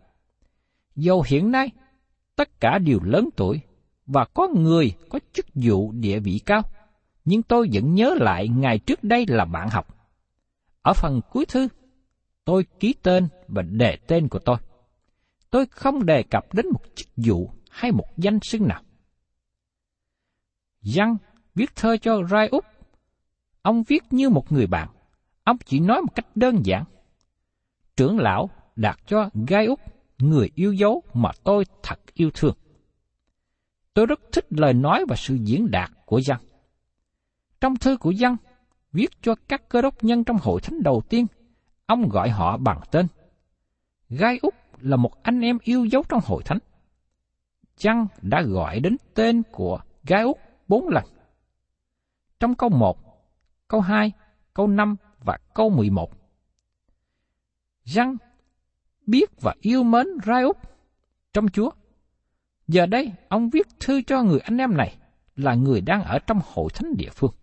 Dầu 0.97 1.25
hiện 1.27 1.51
nay, 1.51 1.71
tất 2.37 2.61
cả 2.61 2.79
đều 2.79 3.01
lớn 3.03 3.29
tuổi, 3.37 3.61
và 4.07 4.25
có 4.25 4.49
người 4.49 4.93
có 5.09 5.19
chức 5.33 5.47
vụ 5.55 5.93
địa 5.93 6.19
vị 6.19 6.41
cao, 6.47 6.63
nhưng 7.25 7.43
tôi 7.43 7.69
vẫn 7.73 7.95
nhớ 7.95 8.15
lại 8.21 8.49
ngày 8.49 8.79
trước 8.79 9.05
đây 9.05 9.27
là 9.29 9.45
bạn 9.45 9.69
học. 9.71 9.87
Ở 10.83 10.93
phần 10.93 11.21
cuối 11.31 11.47
thư, 11.47 11.69
tôi 12.45 12.67
ký 12.81 12.95
tên 13.03 13.29
và 13.49 13.63
đề 13.63 13.97
tên 14.07 14.29
của 14.29 14.39
tôi. 14.39 14.57
Tôi 15.51 15.67
không 15.67 16.07
đề 16.07 16.23
cập 16.23 16.55
đến 16.55 16.67
một 16.73 16.81
chức 16.95 17.09
vụ 17.17 17.51
hay 17.73 17.93
một 17.93 18.07
danh 18.17 18.39
xưng 18.43 18.69
nào. 18.69 18.83
Giăng 20.81 21.17
viết 21.55 21.77
thơ 21.77 21.97
cho 21.97 22.23
Rai 22.31 22.49
Úc 22.49 22.65
Ông 23.63 23.83
viết 23.83 24.03
như 24.11 24.29
một 24.29 24.53
người 24.53 24.67
bạn. 24.67 24.89
Ông 25.45 25.57
chỉ 25.67 25.81
nói 25.81 26.01
một 26.01 26.15
cách 26.15 26.27
đơn 26.35 26.61
giản. 26.65 26.85
Trưởng 27.97 28.19
lão 28.19 28.51
đạt 28.77 28.99
cho 29.07 29.31
gai 29.49 29.67
úc, 29.67 29.81
người 30.19 30.51
yêu 30.55 30.73
dấu 30.73 31.03
mà 31.15 31.31
tôi 31.45 31.65
thật 31.83 32.01
yêu 32.15 32.31
thương. 32.35 32.57
Tôi 33.95 34.07
rất 34.07 34.21
thích 34.33 34.47
lời 34.51 34.75
nói 34.75 35.05
và 35.09 35.17
sự 35.17 35.35
diễn 35.35 35.71
đạt 35.71 35.91
của 36.07 36.21
Giăng. 36.21 36.41
Trong 37.61 37.77
thư 37.77 37.97
của 37.97 38.11
Giăng 38.11 38.37
viết 38.93 39.09
cho 39.23 39.35
các 39.49 39.69
cơ 39.69 39.83
đốc 39.83 40.05
nhân 40.05 40.25
trong 40.25 40.37
hội 40.43 40.61
thánh 40.61 40.83
đầu 40.83 41.03
tiên, 41.09 41.27
ông 41.87 42.09
gọi 42.09 42.31
họ 42.31 42.57
bằng 42.57 42.81
tên. 42.91 43.07
Gai 44.09 44.39
Úc 44.43 44.55
là 44.81 44.97
một 44.97 45.23
anh 45.23 45.41
em 45.41 45.59
yêu 45.63 45.85
dấu 45.85 46.03
trong 46.09 46.21
hội 46.25 46.43
thánh 46.43 46.59
chăng 47.77 48.07
đã 48.23 48.43
gọi 48.43 48.81
đến 48.81 48.97
tên 49.15 49.43
của 49.53 49.81
gái 50.05 50.23
út 50.23 50.37
bốn 50.69 50.89
lần. 50.89 51.05
Trong 52.41 52.55
câu 52.55 52.71
một 52.71 52.99
câu 53.69 53.81
2, 53.81 54.13
câu 54.55 54.67
5 54.67 54.97
và 55.19 55.39
câu 55.55 55.71
11. 55.71 56.11
Răng 57.85 58.17
biết 59.07 59.41
và 59.41 59.55
yêu 59.61 59.83
mến 59.83 60.07
Rai 60.27 60.43
Úc 60.43 60.57
trong 61.33 61.49
Chúa. 61.49 61.71
Giờ 62.69 62.87
đây, 62.87 63.13
ông 63.29 63.51
viết 63.51 63.67
thư 63.81 64.03
cho 64.03 64.23
người 64.23 64.41
anh 64.41 64.59
em 64.59 64.77
này 64.77 64.97
là 65.37 65.55
người 65.55 65.81
đang 65.81 66.05
ở 66.05 66.19
trong 66.19 66.41
hội 66.45 66.71
thánh 66.75 66.97
địa 66.97 67.11
phương. 67.13 67.35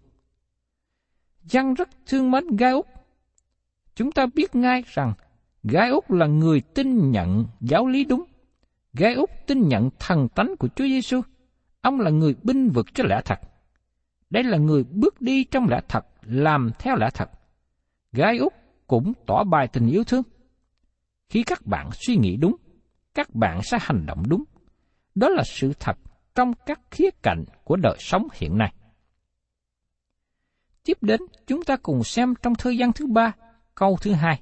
Giăng 1.43 1.73
rất 1.73 1.89
thương 2.07 2.31
mến 2.31 2.55
Gai 2.55 2.71
Úc. 2.71 2.87
Chúng 3.95 4.11
ta 4.11 4.25
biết 4.35 4.55
ngay 4.55 4.83
rằng 4.87 5.13
Gai 5.63 5.89
Úc 5.89 6.11
là 6.11 6.25
người 6.25 6.61
tin 6.61 7.11
nhận 7.11 7.45
giáo 7.61 7.87
lý 7.87 8.05
đúng. 8.05 8.23
Gai 8.99 9.13
Úc 9.13 9.29
tin 9.47 9.67
nhận 9.67 9.89
thần 9.99 10.27
tánh 10.29 10.55
của 10.59 10.67
Chúa 10.75 10.83
Giêsu. 10.83 11.21
Ông 11.81 11.99
là 11.99 12.09
người 12.09 12.35
binh 12.43 12.69
vực 12.69 12.85
cho 12.93 13.03
lẽ 13.03 13.21
thật. 13.25 13.39
Đây 14.29 14.43
là 14.43 14.57
người 14.57 14.83
bước 14.83 15.21
đi 15.21 15.43
trong 15.43 15.69
lẽ 15.69 15.81
thật 15.87 16.05
làm 16.21 16.71
theo 16.79 16.95
lẽ 16.95 17.09
thật. 17.13 17.29
Gái 18.11 18.37
Úc 18.37 18.53
cũng 18.87 19.13
tỏ 19.27 19.43
bài 19.43 19.67
tình 19.67 19.87
yêu 19.87 20.03
thương. 20.03 20.23
Khi 21.29 21.43
các 21.43 21.65
bạn 21.65 21.89
suy 21.93 22.15
nghĩ 22.15 22.37
đúng, 22.37 22.55
các 23.13 23.35
bạn 23.35 23.61
sẽ 23.63 23.77
hành 23.81 24.05
động 24.05 24.23
đúng. 24.29 24.43
Đó 25.15 25.29
là 25.29 25.43
sự 25.45 25.73
thật 25.79 25.97
trong 26.35 26.53
các 26.65 26.79
khía 26.91 27.09
cạnh 27.23 27.43
của 27.63 27.75
đời 27.75 27.95
sống 27.99 28.27
hiện 28.33 28.57
nay. 28.57 28.73
Tiếp 30.83 30.97
đến, 31.01 31.21
chúng 31.47 31.63
ta 31.63 31.77
cùng 31.77 32.03
xem 32.03 32.33
trong 32.41 32.55
thời 32.55 32.77
gian 32.77 32.93
thứ 32.93 33.07
ba, 33.07 33.31
câu 33.75 33.97
thứ 34.01 34.11
hai. 34.11 34.41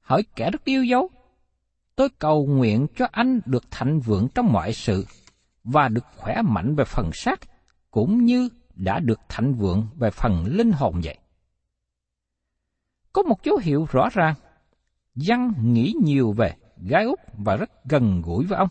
Hỏi 0.00 0.24
kẻ 0.36 0.50
rất 0.50 0.64
yêu 0.64 0.84
dấu, 0.84 1.10
tôi 2.02 2.10
cầu 2.18 2.46
nguyện 2.46 2.86
cho 2.96 3.06
anh 3.12 3.40
được 3.46 3.70
thạnh 3.70 4.00
vượng 4.00 4.28
trong 4.34 4.52
mọi 4.52 4.72
sự 4.72 5.06
và 5.64 5.88
được 5.88 6.04
khỏe 6.16 6.42
mạnh 6.42 6.74
về 6.74 6.84
phần 6.84 7.10
xác, 7.12 7.40
cũng 7.90 8.24
như 8.24 8.48
đã 8.74 8.98
được 8.98 9.20
thạnh 9.28 9.54
vượng 9.54 9.86
về 9.96 10.10
phần 10.10 10.44
linh 10.46 10.72
hồn 10.72 11.00
vậy. 11.04 11.18
Có 13.12 13.22
một 13.22 13.44
dấu 13.44 13.56
hiệu 13.56 13.86
rõ 13.90 14.08
ràng, 14.12 14.34
Văn 15.14 15.52
nghĩ 15.62 15.94
nhiều 16.04 16.32
về 16.32 16.54
gái 16.76 17.04
Úc 17.04 17.20
và 17.38 17.56
rất 17.56 17.70
gần 17.84 18.22
gũi 18.22 18.44
với 18.46 18.58
ông. 18.58 18.68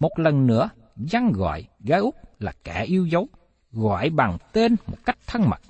Một 0.00 0.18
lần 0.18 0.46
nữa, 0.46 0.70
Văn 0.96 1.32
gọi 1.32 1.68
gái 1.80 2.00
Úc 2.00 2.14
là 2.40 2.52
kẻ 2.64 2.84
yêu 2.84 3.06
dấu, 3.06 3.28
gọi 3.72 4.10
bằng 4.10 4.38
tên 4.52 4.76
một 4.86 4.98
cách 5.04 5.18
thân 5.26 5.48
mật. 5.50 5.60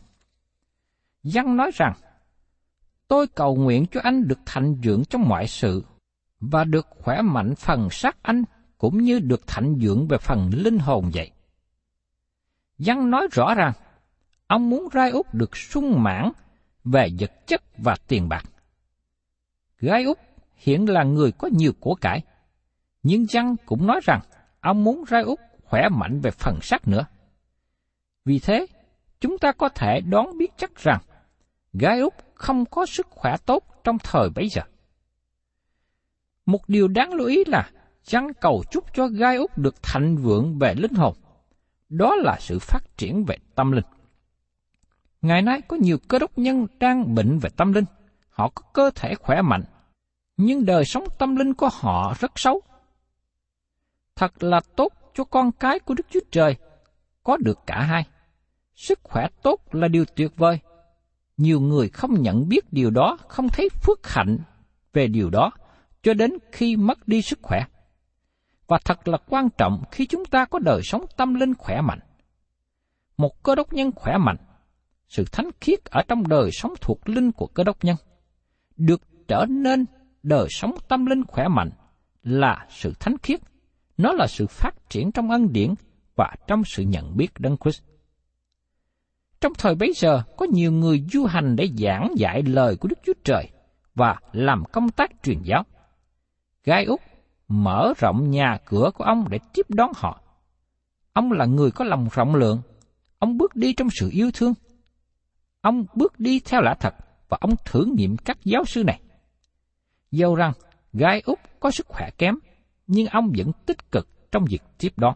Giăng 1.22 1.56
nói 1.56 1.70
rằng, 1.74 1.94
tôi 3.08 3.26
cầu 3.26 3.56
nguyện 3.56 3.86
cho 3.90 4.00
anh 4.02 4.28
được 4.28 4.38
thành 4.46 4.76
dưỡng 4.82 5.04
trong 5.04 5.28
mọi 5.28 5.46
sự 5.46 5.84
và 6.50 6.64
được 6.64 6.86
khỏe 6.90 7.22
mạnh 7.22 7.54
phần 7.54 7.90
xác 7.90 8.22
anh 8.22 8.44
cũng 8.78 9.02
như 9.02 9.18
được 9.18 9.46
thạnh 9.46 9.78
dưỡng 9.80 10.08
về 10.08 10.18
phần 10.18 10.50
linh 10.52 10.78
hồn 10.78 11.10
vậy. 11.14 11.30
Văn 12.78 13.10
nói 13.10 13.28
rõ 13.32 13.54
ràng, 13.54 13.72
ông 14.46 14.70
muốn 14.70 14.88
Rai 14.92 15.10
Úc 15.10 15.34
được 15.34 15.56
sung 15.56 16.02
mãn 16.02 16.32
về 16.84 17.08
vật 17.18 17.46
chất 17.46 17.62
và 17.78 17.96
tiền 18.08 18.28
bạc. 18.28 18.44
Gái 19.78 20.04
Úc 20.04 20.18
hiện 20.54 20.88
là 20.88 21.02
người 21.02 21.32
có 21.32 21.48
nhiều 21.52 21.72
của 21.80 21.94
cải, 21.94 22.22
nhưng 23.02 23.26
Văn 23.32 23.56
cũng 23.66 23.86
nói 23.86 24.00
rằng 24.04 24.20
ông 24.60 24.84
muốn 24.84 25.04
Rai 25.10 25.22
Úc 25.22 25.40
khỏe 25.64 25.88
mạnh 25.88 26.20
về 26.20 26.30
phần 26.30 26.58
xác 26.62 26.88
nữa. 26.88 27.06
Vì 28.24 28.38
thế, 28.38 28.66
chúng 29.20 29.38
ta 29.38 29.52
có 29.52 29.68
thể 29.68 30.00
đoán 30.00 30.38
biết 30.38 30.52
chắc 30.56 30.76
rằng 30.76 31.00
gái 31.72 32.00
Úc 32.00 32.14
không 32.34 32.64
có 32.64 32.86
sức 32.86 33.06
khỏe 33.10 33.36
tốt 33.46 33.64
trong 33.84 33.98
thời 33.98 34.30
bấy 34.30 34.48
giờ. 34.48 34.62
Một 36.46 36.68
điều 36.68 36.88
đáng 36.88 37.12
lưu 37.12 37.26
ý 37.26 37.44
là 37.46 37.70
Giăng 38.06 38.34
cầu 38.34 38.64
chúc 38.70 38.94
cho 38.94 39.06
gai 39.06 39.36
Úc 39.36 39.58
được 39.58 39.82
thành 39.82 40.16
vượng 40.16 40.58
về 40.58 40.74
linh 40.74 40.94
hồn. 40.94 41.16
Đó 41.88 42.14
là 42.14 42.36
sự 42.40 42.58
phát 42.58 42.96
triển 42.96 43.24
về 43.24 43.36
tâm 43.54 43.72
linh. 43.72 43.84
Ngày 45.22 45.42
nay 45.42 45.60
có 45.68 45.76
nhiều 45.76 45.98
cơ 46.08 46.18
đốc 46.18 46.38
nhân 46.38 46.66
đang 46.78 47.14
bệnh 47.14 47.38
về 47.38 47.50
tâm 47.56 47.72
linh. 47.72 47.84
Họ 48.28 48.48
có 48.48 48.62
cơ 48.72 48.90
thể 48.94 49.14
khỏe 49.14 49.42
mạnh, 49.42 49.64
nhưng 50.36 50.64
đời 50.64 50.84
sống 50.84 51.04
tâm 51.18 51.36
linh 51.36 51.54
của 51.54 51.68
họ 51.72 52.14
rất 52.20 52.32
xấu. 52.36 52.62
Thật 54.16 54.42
là 54.42 54.60
tốt 54.76 54.92
cho 55.14 55.24
con 55.24 55.52
cái 55.52 55.78
của 55.78 55.94
Đức 55.94 56.06
Chúa 56.10 56.20
Trời 56.30 56.56
có 57.24 57.36
được 57.36 57.58
cả 57.66 57.82
hai. 57.82 58.06
Sức 58.74 59.00
khỏe 59.02 59.28
tốt 59.42 59.74
là 59.74 59.88
điều 59.88 60.04
tuyệt 60.04 60.32
vời. 60.36 60.58
Nhiều 61.36 61.60
người 61.60 61.88
không 61.88 62.22
nhận 62.22 62.48
biết 62.48 62.72
điều 62.72 62.90
đó, 62.90 63.18
không 63.28 63.48
thấy 63.48 63.68
phước 63.82 64.06
hạnh 64.06 64.38
về 64.92 65.06
điều 65.06 65.30
đó, 65.30 65.52
cho 66.06 66.14
đến 66.14 66.32
khi 66.52 66.76
mất 66.76 67.08
đi 67.08 67.22
sức 67.22 67.38
khỏe. 67.42 67.64
Và 68.66 68.78
thật 68.84 69.08
là 69.08 69.18
quan 69.28 69.48
trọng 69.58 69.82
khi 69.92 70.06
chúng 70.06 70.24
ta 70.24 70.44
có 70.44 70.58
đời 70.58 70.80
sống 70.84 71.04
tâm 71.16 71.34
linh 71.34 71.54
khỏe 71.54 71.80
mạnh. 71.80 71.98
Một 73.16 73.42
cơ 73.42 73.54
đốc 73.54 73.72
nhân 73.72 73.90
khỏe 73.96 74.18
mạnh, 74.18 74.36
sự 75.08 75.24
thánh 75.32 75.50
khiết 75.60 75.84
ở 75.84 76.02
trong 76.08 76.28
đời 76.28 76.50
sống 76.52 76.72
thuộc 76.80 77.08
linh 77.08 77.32
của 77.32 77.46
cơ 77.46 77.64
đốc 77.64 77.84
nhân, 77.84 77.96
được 78.76 79.02
trở 79.28 79.46
nên 79.48 79.84
đời 80.22 80.46
sống 80.50 80.74
tâm 80.88 81.06
linh 81.06 81.24
khỏe 81.24 81.48
mạnh 81.48 81.70
là 82.22 82.66
sự 82.70 82.92
thánh 83.00 83.18
khiết. 83.18 83.40
Nó 83.98 84.12
là 84.12 84.26
sự 84.26 84.46
phát 84.46 84.90
triển 84.90 85.12
trong 85.12 85.30
ân 85.30 85.52
điển 85.52 85.74
và 86.16 86.34
trong 86.46 86.62
sự 86.64 86.82
nhận 86.82 87.16
biết 87.16 87.28
Đấng 87.38 87.56
Christ. 87.56 87.82
Trong 89.40 89.52
thời 89.58 89.74
bấy 89.74 89.92
giờ, 89.96 90.22
có 90.36 90.46
nhiều 90.52 90.72
người 90.72 91.04
du 91.12 91.24
hành 91.24 91.56
để 91.56 91.68
giảng 91.78 92.08
dạy 92.16 92.42
lời 92.42 92.76
của 92.76 92.88
Đức 92.88 92.98
Chúa 93.06 93.14
Trời 93.24 93.50
và 93.94 94.16
làm 94.32 94.64
công 94.72 94.88
tác 94.88 95.10
truyền 95.22 95.42
giáo. 95.42 95.64
Gai 96.66 96.84
Úc 96.84 97.00
mở 97.48 97.92
rộng 97.98 98.30
nhà 98.30 98.58
cửa 98.64 98.90
của 98.94 99.04
ông 99.04 99.24
để 99.30 99.38
tiếp 99.52 99.66
đón 99.68 99.90
họ. 99.96 100.20
Ông 101.12 101.32
là 101.32 101.44
người 101.44 101.70
có 101.70 101.84
lòng 101.84 102.08
rộng 102.12 102.34
lượng, 102.34 102.60
ông 103.18 103.38
bước 103.38 103.56
đi 103.56 103.72
trong 103.72 103.88
sự 103.90 104.10
yêu 104.12 104.30
thương. 104.34 104.54
Ông 105.60 105.86
bước 105.94 106.20
đi 106.20 106.40
theo 106.40 106.60
lẽ 106.60 106.74
thật 106.80 106.94
và 107.28 107.38
ông 107.40 107.54
thử 107.64 107.84
nghiệm 107.84 108.16
các 108.16 108.38
giáo 108.44 108.64
sư 108.64 108.84
này. 108.84 109.00
Dẫu 110.10 110.34
rằng 110.34 110.52
gai 110.92 111.22
Úc 111.24 111.38
có 111.60 111.70
sức 111.70 111.86
khỏe 111.88 112.10
kém, 112.18 112.34
nhưng 112.86 113.06
ông 113.06 113.32
vẫn 113.36 113.52
tích 113.66 113.90
cực 113.92 114.08
trong 114.32 114.44
việc 114.50 114.62
tiếp 114.78 114.92
đón. 114.96 115.14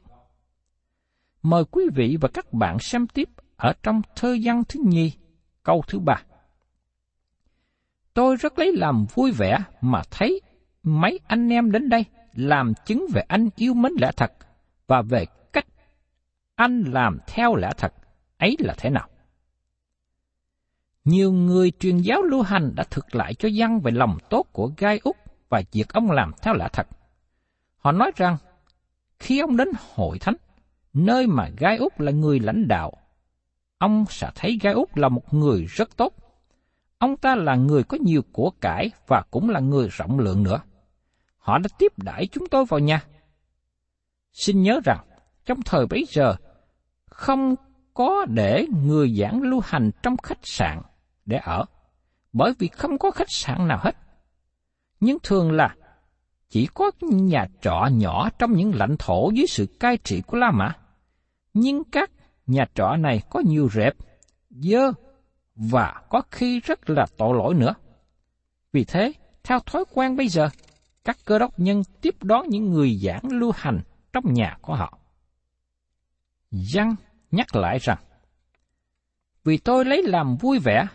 Mời 1.43 1.65
quý 1.65 1.85
vị 1.95 2.17
và 2.21 2.29
các 2.35 2.53
bạn 2.53 2.79
xem 2.79 3.07
tiếp 3.07 3.29
ở 3.57 3.73
trong 3.83 4.03
thơ 4.17 4.37
văn 4.43 4.63
thứ 4.69 4.81
nhì, 4.87 5.13
câu 5.63 5.83
thứ 5.89 5.99
ba. 5.99 6.23
Tôi 8.15 8.37
rất 8.37 8.59
lấy 8.59 8.73
làm 8.77 9.07
vui 9.15 9.33
vẻ 9.33 9.59
mà 9.81 10.03
thấy 10.11 10.41
mấy 10.83 11.21
anh 11.27 11.49
em 11.49 11.73
đến 11.73 11.89
đây 11.89 12.05
làm 12.35 12.73
chứng 12.85 13.07
về 13.13 13.23
anh 13.29 13.49
yêu 13.57 13.75
mến 13.75 13.93
lẽ 14.01 14.11
thật 14.17 14.33
và 14.87 15.03
về 15.03 15.27
cách 15.53 15.67
anh 16.55 16.85
làm 16.85 17.19
theo 17.27 17.57
lẽ 17.57 17.71
thật 17.79 17.93
ấy 18.39 18.57
là 18.59 18.75
thế 18.79 18.91
nào. 18.91 19.09
Nhiều 21.05 21.33
người 21.33 21.73
truyền 21.79 21.99
giáo 21.99 22.23
lưu 22.23 22.43
hành 22.43 22.75
đã 22.75 22.85
thực 22.91 23.15
lại 23.15 23.35
cho 23.35 23.49
dân 23.49 23.81
về 23.81 23.91
lòng 23.91 24.19
tốt 24.31 24.47
của 24.53 24.73
Gai 24.77 25.01
Úc 25.05 25.17
và 25.49 25.63
việc 25.73 25.89
ông 25.93 26.11
làm 26.11 26.33
theo 26.43 26.55
lẽ 26.55 26.69
thật. 26.73 26.87
Họ 27.77 27.93
nói 27.93 28.13
rằng, 28.17 28.37
khi 29.19 29.41
ông 29.41 29.57
đến 29.57 29.69
hội 29.95 30.19
thánh, 30.19 30.37
nơi 30.93 31.27
mà 31.27 31.49
Gai 31.57 31.77
Úc 31.77 32.01
là 32.01 32.13
người 32.13 32.41
lãnh 32.41 32.69
đạo, 32.69 32.93
ông 33.79 34.05
sẽ 34.09 34.31
thấy 34.35 34.59
Gai 34.63 34.73
Úc 34.73 34.97
là 34.97 35.09
một 35.09 35.35
người 35.35 35.65
rất 35.65 35.97
tốt. 35.97 36.15
Ông 36.99 37.17
ta 37.17 37.35
là 37.35 37.55
người 37.55 37.83
có 37.83 37.99
nhiều 38.01 38.23
của 38.33 38.51
cải 38.61 38.91
và 39.07 39.23
cũng 39.31 39.51
là 39.51 39.61
người 39.61 39.89
rộng 39.89 40.19
lượng 40.19 40.43
nữa 40.43 40.61
họ 41.41 41.59
đã 41.59 41.69
tiếp 41.79 41.93
đãi 41.97 42.27
chúng 42.27 42.49
tôi 42.49 42.65
vào 42.65 42.81
nhà. 42.81 43.05
Xin 44.33 44.63
nhớ 44.63 44.81
rằng, 44.85 44.99
trong 45.47 45.63
thời 45.63 45.87
bấy 45.87 46.05
giờ, 46.09 46.35
không 47.07 47.55
có 47.95 48.27
để 48.29 48.67
người 48.85 49.15
giảng 49.15 49.43
lưu 49.43 49.61
hành 49.65 49.91
trong 50.03 50.17
khách 50.17 50.39
sạn 50.43 50.83
để 51.27 51.37
ở, 51.37 51.65
bởi 52.33 52.53
vì 52.59 52.69
không 52.69 52.99
có 52.99 53.11
khách 53.11 53.31
sạn 53.31 53.69
nào 53.69 53.79
hết. 53.83 53.97
Nhưng 55.01 55.19
thường 55.23 55.53
là 55.53 55.75
chỉ 56.49 56.69
có 56.75 56.91
nhà 57.01 57.47
trọ 57.61 57.89
nhỏ 57.93 58.29
trong 58.39 58.53
những 58.53 58.75
lãnh 58.75 58.97
thổ 58.99 59.31
dưới 59.35 59.47
sự 59.47 59.67
cai 59.81 59.97
trị 59.97 60.23
của 60.27 60.37
La 60.37 60.51
Mã. 60.51 60.73
Nhưng 61.55 61.85
các 61.85 62.11
nhà 62.47 62.65
trọ 62.75 62.97
này 62.97 63.23
có 63.31 63.41
nhiều 63.47 63.69
rệp, 63.69 63.93
dơ 64.51 64.93
và 65.55 66.03
có 66.09 66.23
khi 66.31 66.61
rất 66.61 66.91
là 66.91 67.07
tội 67.17 67.37
lỗi 67.37 67.55
nữa. 67.55 67.75
Vì 68.73 68.85
thế, 68.85 69.13
theo 69.43 69.59
thói 69.59 69.85
quen 69.95 70.17
bây 70.17 70.29
giờ, 70.29 70.49
các 71.05 71.17
cơ 71.25 71.39
đốc 71.39 71.59
nhân 71.59 71.83
tiếp 72.01 72.15
đón 72.23 72.49
những 72.49 72.71
người 72.71 72.97
giảng 72.97 73.23
lưu 73.31 73.53
hành 73.57 73.81
trong 74.13 74.33
nhà 74.33 74.57
của 74.61 74.75
họ. 74.75 74.99
Giăng 76.51 76.95
nhắc 77.31 77.57
lại 77.57 77.79
rằng, 77.79 77.99
vì 79.45 79.59
tôi 79.59 79.85
lấy 79.85 80.03
làm 80.03 80.37
vui 80.37 80.59
vẻ 80.59 80.87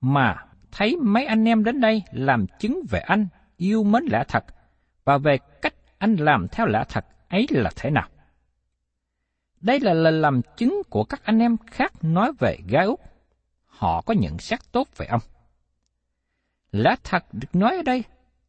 mà 0.00 0.36
thấy 0.72 0.96
mấy 0.96 1.26
anh 1.26 1.44
em 1.44 1.64
đến 1.64 1.80
đây 1.80 2.02
làm 2.12 2.46
chứng 2.58 2.82
về 2.90 3.00
anh 3.00 3.26
yêu 3.56 3.84
mến 3.84 4.04
lẽ 4.04 4.24
thật 4.28 4.44
và 5.04 5.18
về 5.18 5.38
cách 5.62 5.74
anh 5.98 6.16
làm 6.16 6.48
theo 6.48 6.66
lẽ 6.66 6.84
thật 6.88 7.04
ấy 7.28 7.46
là 7.50 7.70
thế 7.76 7.90
nào. 7.90 8.08
Đây 9.60 9.80
là 9.80 9.94
lời 9.94 10.12
làm 10.12 10.40
chứng 10.56 10.82
của 10.90 11.04
các 11.04 11.24
anh 11.24 11.38
em 11.38 11.56
khác 11.66 11.92
nói 12.02 12.32
về 12.38 12.58
gái 12.68 12.84
Úc. 12.84 13.00
Họ 13.66 14.02
có 14.06 14.14
nhận 14.14 14.38
xét 14.38 14.60
tốt 14.72 14.88
về 14.96 15.06
ông. 15.06 15.20
Lẽ 16.72 16.94
thật 17.04 17.24
được 17.32 17.54
nói 17.54 17.76
ở 17.76 17.82
đây 17.82 18.04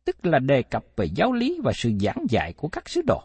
tức 0.05 0.25
là 0.25 0.39
đề 0.39 0.63
cập 0.63 0.85
về 0.95 1.05
giáo 1.15 1.31
lý 1.31 1.59
và 1.63 1.71
sự 1.75 1.91
giảng 1.99 2.25
dạy 2.29 2.53
của 2.53 2.67
các 2.67 2.89
sứ 2.89 3.01
đồ. 3.07 3.21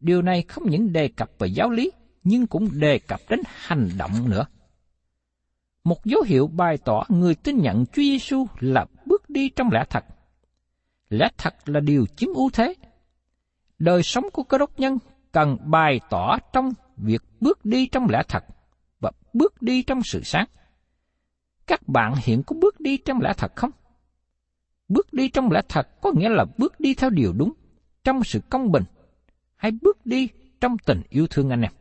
Điều 0.00 0.22
này 0.22 0.42
không 0.42 0.70
những 0.70 0.92
đề 0.92 1.08
cập 1.08 1.30
về 1.38 1.48
giáo 1.48 1.70
lý, 1.70 1.92
nhưng 2.24 2.46
cũng 2.46 2.68
đề 2.72 2.98
cập 2.98 3.20
đến 3.28 3.40
hành 3.46 3.88
động 3.98 4.30
nữa. 4.30 4.46
Một 5.84 6.04
dấu 6.04 6.22
hiệu 6.22 6.46
bày 6.46 6.78
tỏ 6.78 7.04
người 7.08 7.34
tin 7.34 7.58
nhận 7.58 7.86
Chúa 7.86 8.02
Giêsu 8.02 8.46
là 8.60 8.86
bước 9.06 9.30
đi 9.30 9.48
trong 9.48 9.68
lẽ 9.72 9.84
thật. 9.90 10.04
Lẽ 11.08 11.28
thật 11.36 11.68
là 11.68 11.80
điều 11.80 12.06
chiếm 12.16 12.28
ưu 12.34 12.50
thế. 12.50 12.74
Đời 13.78 14.02
sống 14.02 14.24
của 14.32 14.42
cơ 14.42 14.58
đốc 14.58 14.80
nhân 14.80 14.98
cần 15.32 15.56
bày 15.64 16.00
tỏ 16.10 16.38
trong 16.52 16.72
việc 16.96 17.22
bước 17.40 17.64
đi 17.64 17.86
trong 17.86 18.10
lẽ 18.10 18.22
thật 18.28 18.44
và 19.00 19.10
bước 19.32 19.62
đi 19.62 19.82
trong 19.82 20.02
sự 20.02 20.22
sáng. 20.24 20.46
Các 21.66 21.88
bạn 21.88 22.14
hiện 22.22 22.42
có 22.42 22.56
bước 22.60 22.80
đi 22.80 22.96
trong 22.96 23.20
lẽ 23.20 23.32
thật 23.36 23.52
không? 23.56 23.70
Bước 24.88 25.12
đi 25.12 25.28
trong 25.28 25.50
lẽ 25.50 25.60
thật 25.68 26.00
có 26.00 26.12
nghĩa 26.16 26.28
là 26.28 26.44
bước 26.58 26.80
đi 26.80 26.94
theo 26.94 27.10
điều 27.10 27.32
đúng, 27.32 27.52
trong 28.04 28.24
sự 28.24 28.40
công 28.50 28.72
bình, 28.72 28.84
hay 29.56 29.72
bước 29.82 30.06
đi 30.06 30.28
trong 30.60 30.76
tình 30.78 31.02
yêu 31.08 31.26
thương 31.30 31.50
anh 31.50 31.62
em. 31.62 31.72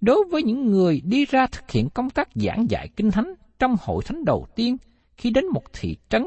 Đối 0.00 0.24
với 0.30 0.42
những 0.42 0.66
người 0.70 1.00
đi 1.04 1.26
ra 1.26 1.46
thực 1.46 1.70
hiện 1.70 1.88
công 1.90 2.10
tác 2.10 2.28
giảng 2.34 2.70
dạy 2.70 2.88
kinh 2.96 3.10
thánh 3.10 3.34
trong 3.58 3.76
hội 3.80 4.04
thánh 4.06 4.24
đầu 4.24 4.46
tiên 4.56 4.76
khi 5.16 5.30
đến 5.30 5.46
một 5.46 5.62
thị 5.72 5.96
trấn 6.08 6.24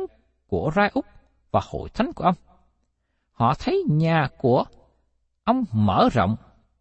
của 0.47 0.71
Rai 0.75 0.89
Úc 0.93 1.05
và 1.51 1.61
hội 1.63 1.89
thánh 1.89 2.13
của 2.13 2.23
ông, 2.23 2.35
họ 3.31 3.53
thấy 3.59 3.83
nhà 3.89 4.27
của 4.37 4.65
ông 5.43 5.65
mở 5.71 6.09
rộng, 6.13 6.35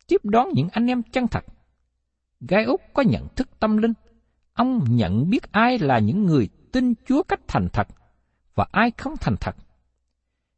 tiếp 0.06 0.20
đón 0.24 0.48
những 0.54 0.68
anh 0.72 0.86
em 0.86 1.02
chân 1.02 1.28
thật. 1.28 1.44
Gai 2.40 2.64
Úc 2.64 2.80
có 2.94 3.02
nhận 3.02 3.28
thức 3.36 3.48
tâm 3.60 3.76
linh, 3.76 3.92
ông 4.52 4.84
nhận 4.88 5.30
biết 5.30 5.52
ai 5.52 5.78
là 5.78 5.98
những 5.98 6.26
người 6.26 6.48
tin 6.72 6.94
Chúa 7.06 7.22
cách 7.22 7.40
thành 7.48 7.68
thật 7.72 7.88
và 8.58 8.66
ai 8.72 8.90
không 8.90 9.14
thành 9.20 9.36
thật. 9.40 9.56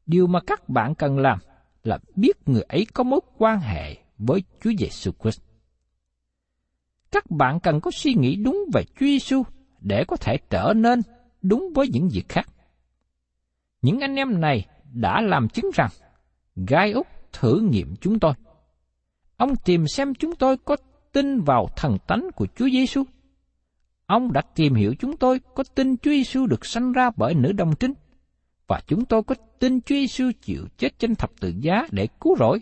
Điều 0.07 0.27
mà 0.27 0.41
các 0.47 0.69
bạn 0.69 0.95
cần 0.95 1.19
làm 1.19 1.39
là 1.85 1.99
biết 2.17 2.49
người 2.49 2.63
ấy 2.63 2.87
có 2.95 3.05
mối 3.05 3.21
quan 3.39 3.61
hệ 3.61 3.97
với 4.19 4.43
Chúa 4.63 4.71
Giêsu 4.79 5.11
Christ. 5.23 5.41
Các 7.11 7.31
bạn 7.31 7.61
cần 7.61 7.81
có 7.81 7.91
suy 7.91 8.15
nghĩ 8.15 8.37
đúng 8.37 8.65
về 8.75 8.83
Chúa 8.85 9.07
Giêsu 9.07 9.43
để 9.81 10.05
có 10.09 10.17
thể 10.17 10.37
trở 10.51 10.73
nên 10.77 11.01
đúng 11.43 11.73
với 11.75 11.89
những 11.89 12.09
việc 12.13 12.29
khác. 12.29 12.49
Những 13.83 14.01
anh 14.01 14.15
em 14.15 14.41
này 14.41 14.67
đã 14.93 15.21
làm 15.21 15.49
chứng 15.49 15.71
rằng 15.75 15.91
Gai 16.57 16.93
Úc 16.93 17.07
thử 17.33 17.61
nghiệm 17.61 17.95
chúng 18.01 18.21
tôi. 18.21 18.33
Ông 19.37 19.57
tìm 19.57 19.85
xem 19.89 20.15
chúng 20.15 20.37
tôi 20.37 20.57
có 20.57 20.77
tin 21.13 21.41
vào 21.41 21.69
thần 21.77 21.97
tánh 22.07 22.31
của 22.37 22.47
Chúa 22.57 22.69
Giêsu. 22.69 23.05
Ông 24.11 24.33
đã 24.33 24.43
tìm 24.55 24.75
hiểu 24.75 24.95
chúng 24.99 25.17
tôi 25.17 25.41
có 25.55 25.65
tin 25.75 25.97
Chúa 25.97 26.11
Giêsu 26.11 26.47
được 26.47 26.67
sanh 26.67 26.93
ra 26.93 27.11
bởi 27.17 27.35
nữ 27.35 27.53
đồng 27.53 27.75
trinh 27.77 27.93
và 28.67 28.81
chúng 28.87 29.05
tôi 29.05 29.23
có 29.23 29.35
tin 29.59 29.81
Chúa 29.81 29.95
Giêsu 29.95 30.31
chịu 30.43 30.67
chết 30.79 30.99
trên 30.99 31.15
thập 31.15 31.31
tự 31.41 31.53
giá 31.61 31.87
để 31.91 32.09
cứu 32.21 32.37
rỗi 32.39 32.61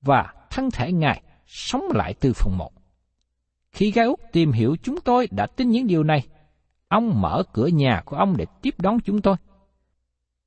và 0.00 0.34
thân 0.50 0.70
thể 0.70 0.92
Ngài 0.92 1.22
sống 1.46 1.84
lại 1.94 2.14
từ 2.20 2.32
phần 2.32 2.58
một. 2.58 2.72
Khi 3.72 3.90
Gai 3.90 4.06
Úc 4.06 4.20
tìm 4.32 4.52
hiểu 4.52 4.76
chúng 4.82 5.00
tôi 5.00 5.28
đã 5.30 5.46
tin 5.46 5.70
những 5.70 5.86
điều 5.86 6.04
này, 6.04 6.26
ông 6.88 7.20
mở 7.20 7.42
cửa 7.52 7.66
nhà 7.66 8.02
của 8.04 8.16
ông 8.16 8.36
để 8.36 8.46
tiếp 8.62 8.74
đón 8.78 9.00
chúng 9.00 9.22
tôi. 9.22 9.36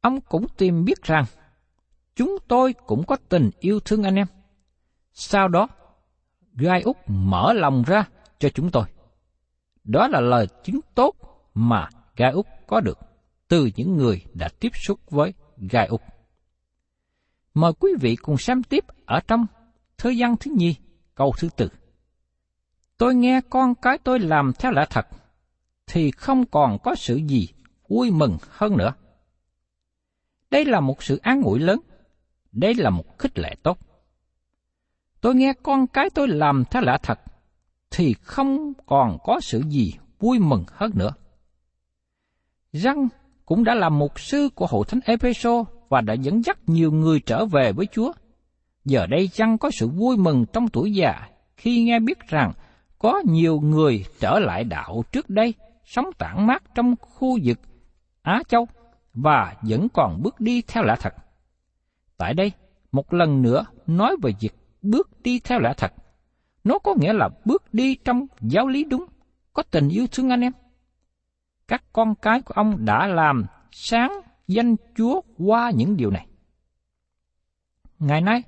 Ông 0.02 0.21
cũng 0.21 0.45
tìm 0.58 0.86
biết 0.86 1.04
rằng 1.04 1.25
chúng 2.15 2.38
tôi 2.47 2.73
cũng 2.73 3.04
có 3.04 3.17
tình 3.30 3.49
yêu 3.60 3.80
thương 3.80 4.04
anh 4.04 4.15
em. 4.15 4.28
Sau 5.13 5.47
đó, 5.47 5.67
Gai 6.54 6.82
Úc 6.82 6.97
mở 7.08 7.54
lòng 7.54 7.84
ra 7.88 8.08
cho 8.39 8.49
chúng 8.49 8.71
tôi. 8.71 8.86
Đó 9.89 10.08
là 10.08 10.19
lời 10.19 10.47
chứng 10.63 10.80
tốt 10.95 11.15
mà 11.54 11.89
Gai 12.15 12.32
Úc 12.32 12.47
có 12.67 12.82
được 12.82 12.99
từ 13.47 13.69
những 13.75 13.97
người 13.97 14.25
đã 14.34 14.49
tiếp 14.60 14.69
xúc 14.75 14.99
với 15.10 15.34
Gai 15.58 15.88
Úc. 15.88 16.02
Mời 17.54 17.73
quý 17.80 17.91
vị 18.02 18.15
cùng 18.15 18.38
xem 18.38 18.63
tiếp 18.63 18.86
ở 19.06 19.19
trong 19.28 19.45
Thơ 19.97 20.12
văn 20.17 20.36
thứ 20.39 20.52
nhì, 20.58 20.75
câu 21.15 21.34
thứ 21.38 21.49
tư. 21.56 21.69
Tôi 22.97 23.15
nghe 23.15 23.41
con 23.49 23.75
cái 23.75 23.97
tôi 23.97 24.19
làm 24.19 24.54
theo 24.60 24.71
lẽ 24.71 24.86
thật, 24.89 25.08
thì 25.88 26.12
không 26.12 26.45
còn 26.45 26.78
có 26.84 26.95
sự 26.95 27.15
gì 27.15 27.47
vui 27.88 28.12
mừng 28.12 28.38
hơn 28.49 28.78
nữa. 28.78 28.93
Đây 30.52 30.65
là 30.65 30.80
một 30.80 31.04
sự 31.04 31.17
an 31.17 31.41
ủi 31.41 31.60
lớn, 31.60 31.80
đây 32.52 32.73
là 32.73 32.89
một 32.89 33.17
khích 33.17 33.39
lệ 33.39 33.56
tốt. 33.63 33.80
Tôi 35.21 35.36
nghe 35.36 35.54
con 35.63 35.88
cái 35.88 36.10
tôi 36.10 36.28
làm 36.28 36.63
theo 36.71 36.82
lẽ 36.82 36.97
thật, 37.04 37.19
thì 37.91 38.13
không 38.21 38.73
còn 38.86 39.17
có 39.23 39.39
sự 39.39 39.62
gì 39.67 39.93
vui 40.19 40.39
mừng 40.39 40.63
hơn 40.67 40.91
nữa. 40.95 41.12
Răng 42.71 43.08
cũng 43.45 43.63
đã 43.63 43.75
là 43.75 43.89
mục 43.89 44.19
sư 44.19 44.49
của 44.56 44.67
hội 44.67 44.86
thánh 44.88 44.99
Epheso 45.06 45.63
và 45.89 46.02
đã 46.02 46.13
dẫn 46.13 46.43
dắt 46.43 46.60
nhiều 46.67 46.91
người 46.91 47.19
trở 47.19 47.45
về 47.45 47.71
với 47.71 47.86
Chúa. 47.91 48.12
Giờ 48.86 49.06
đây 49.06 49.30
răng 49.34 49.58
có 49.58 49.71
sự 49.71 49.88
vui 49.88 50.17
mừng 50.17 50.45
trong 50.54 50.67
tuổi 50.67 50.93
già 50.93 51.30
khi 51.58 51.84
nghe 51.84 51.99
biết 51.99 52.19
rằng 52.28 52.54
có 52.99 53.21
nhiều 53.25 53.60
người 53.60 54.06
trở 54.19 54.39
lại 54.39 54.63
đạo 54.63 55.04
trước 55.12 55.30
đây 55.30 55.54
sống 55.86 56.06
tản 56.17 56.47
mát 56.47 56.63
trong 56.75 56.95
khu 57.02 57.39
vực 57.43 57.60
Á 58.21 58.41
Châu 58.47 58.67
và 59.13 59.56
vẫn 59.62 59.88
còn 59.89 60.21
bước 60.23 60.39
đi 60.39 60.62
theo 60.62 60.84
lẽ 60.84 60.95
thật. 60.99 61.13
Tại 62.17 62.34
đây, 62.34 62.52
một 62.91 63.13
lần 63.13 63.41
nữa 63.41 63.65
nói 63.88 64.15
về 64.21 64.32
việc 64.39 64.54
bước 64.82 65.10
đi 65.23 65.39
theo 65.39 65.60
lẽ 65.60 65.73
thật. 65.78 65.93
Nó 66.70 66.80
có 66.80 66.96
nghĩa 67.00 67.14
là 67.14 67.30
bước 67.46 67.74
đi 67.74 67.96
trong 67.96 68.26
giáo 68.42 68.68
lý 68.68 68.84
đúng, 68.84 69.06
có 69.54 69.64
tình 69.72 69.90
yêu 69.90 70.08
thương 70.12 70.30
anh 70.30 70.42
em. 70.42 70.52
Các 71.68 71.84
con 71.94 72.16
cái 72.16 72.42
của 72.42 72.54
ông 72.54 72.86
đã 72.86 73.08
làm 73.08 73.46
sáng 73.72 74.12
danh 74.48 74.76
Chúa 74.96 75.22
qua 75.38 75.72
những 75.76 75.98
điều 75.98 76.12
này. 76.12 76.28
Ngày 78.00 78.22
nay, 78.22 78.44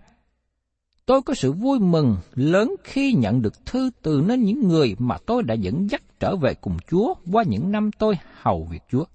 tôi 1.06 1.22
có 1.22 1.34
sự 1.34 1.52
vui 1.52 1.80
mừng 1.80 2.18
lớn 2.34 2.76
khi 2.84 3.14
nhận 3.14 3.42
được 3.42 3.66
thư 3.66 3.92
từ 4.02 4.24
nên 4.28 4.44
những 4.44 4.68
người 4.68 4.96
mà 5.00 5.18
tôi 5.26 5.44
đã 5.44 5.54
dẫn 5.54 5.90
dắt 5.90 6.02
trở 6.20 6.36
về 6.36 6.54
cùng 6.54 6.78
Chúa 6.88 7.14
qua 7.32 7.44
những 7.48 7.72
năm 7.72 7.92
tôi 7.92 8.16
hầu 8.42 8.68
việc 8.72 8.84
Chúa, 8.90 9.06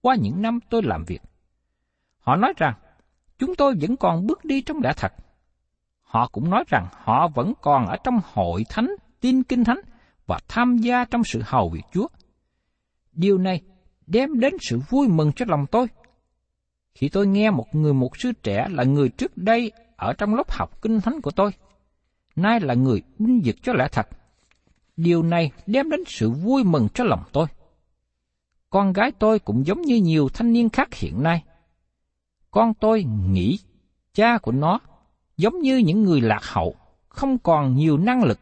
qua 0.00 0.14
những 0.14 0.42
năm 0.42 0.58
tôi 0.70 0.82
làm 0.82 1.04
việc. 1.04 1.22
Họ 2.18 2.36
nói 2.36 2.52
rằng, 2.56 2.74
chúng 3.38 3.54
tôi 3.54 3.74
vẫn 3.80 3.96
còn 3.96 4.26
bước 4.26 4.44
đi 4.44 4.60
trong 4.60 4.80
lẽ 4.82 4.92
thật. 4.96 5.12
Họ 6.08 6.28
cũng 6.32 6.50
nói 6.50 6.64
rằng 6.68 6.86
họ 6.92 7.28
vẫn 7.28 7.52
còn 7.62 7.86
ở 7.86 7.96
trong 8.04 8.20
hội 8.32 8.64
thánh, 8.68 8.94
tin 9.20 9.42
kinh 9.42 9.64
thánh 9.64 9.80
và 10.26 10.38
tham 10.48 10.78
gia 10.78 11.04
trong 11.04 11.24
sự 11.24 11.42
hầu 11.44 11.68
việc 11.68 11.82
Chúa. 11.92 12.06
Điều 13.12 13.38
này 13.38 13.62
đem 14.06 14.40
đến 14.40 14.54
sự 14.60 14.78
vui 14.88 15.08
mừng 15.08 15.32
cho 15.32 15.44
lòng 15.48 15.66
tôi. 15.66 15.86
Khi 16.94 17.08
tôi 17.08 17.26
nghe 17.26 17.50
một 17.50 17.74
người 17.74 17.94
mục 17.94 18.12
sư 18.18 18.32
trẻ 18.42 18.66
là 18.70 18.84
người 18.84 19.08
trước 19.08 19.36
đây 19.36 19.72
ở 19.96 20.12
trong 20.12 20.34
lớp 20.34 20.50
học 20.50 20.82
kinh 20.82 21.00
thánh 21.00 21.20
của 21.20 21.30
tôi, 21.30 21.50
nay 22.36 22.60
là 22.60 22.74
người 22.74 23.02
binh 23.18 23.40
vực 23.44 23.56
cho 23.62 23.72
lẽ 23.72 23.88
thật. 23.92 24.08
Điều 24.96 25.22
này 25.22 25.50
đem 25.66 25.90
đến 25.90 26.00
sự 26.06 26.30
vui 26.30 26.64
mừng 26.64 26.88
cho 26.94 27.04
lòng 27.04 27.22
tôi. 27.32 27.46
Con 28.70 28.92
gái 28.92 29.12
tôi 29.18 29.38
cũng 29.38 29.66
giống 29.66 29.82
như 29.82 29.96
nhiều 29.96 30.28
thanh 30.28 30.52
niên 30.52 30.68
khác 30.68 30.94
hiện 30.94 31.22
nay. 31.22 31.44
Con 32.50 32.74
tôi 32.74 33.04
nghĩ 33.04 33.58
cha 34.14 34.38
của 34.38 34.52
nó 34.52 34.80
giống 35.38 35.58
như 35.58 35.76
những 35.76 36.02
người 36.02 36.20
lạc 36.20 36.44
hậu, 36.44 36.76
không 37.08 37.38
còn 37.38 37.74
nhiều 37.74 37.98
năng 37.98 38.24
lực. 38.24 38.38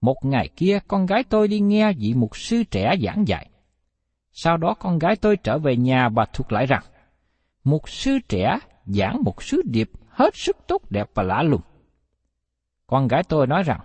Một 0.00 0.16
ngày 0.22 0.48
kia 0.56 0.78
con 0.88 1.06
gái 1.06 1.24
tôi 1.24 1.48
đi 1.48 1.60
nghe 1.60 1.92
vị 1.92 2.14
mục 2.14 2.36
sư 2.36 2.62
trẻ 2.70 2.94
giảng 3.02 3.28
dạy. 3.28 3.50
Sau 4.32 4.56
đó 4.56 4.74
con 4.74 4.98
gái 4.98 5.16
tôi 5.16 5.36
trở 5.36 5.58
về 5.58 5.76
nhà 5.76 6.08
và 6.08 6.26
thuật 6.32 6.52
lại 6.52 6.66
rằng, 6.66 6.82
mục 7.64 7.88
sư 7.88 8.18
trẻ 8.28 8.58
giảng 8.86 9.22
một 9.24 9.42
sứ 9.42 9.62
điệp 9.64 9.90
hết 10.08 10.36
sức 10.36 10.56
tốt 10.66 10.90
đẹp 10.90 11.10
và 11.14 11.22
lạ 11.22 11.42
lùng. 11.42 11.62
Con 12.86 13.08
gái 13.08 13.22
tôi 13.28 13.46
nói 13.46 13.62
rằng, 13.62 13.80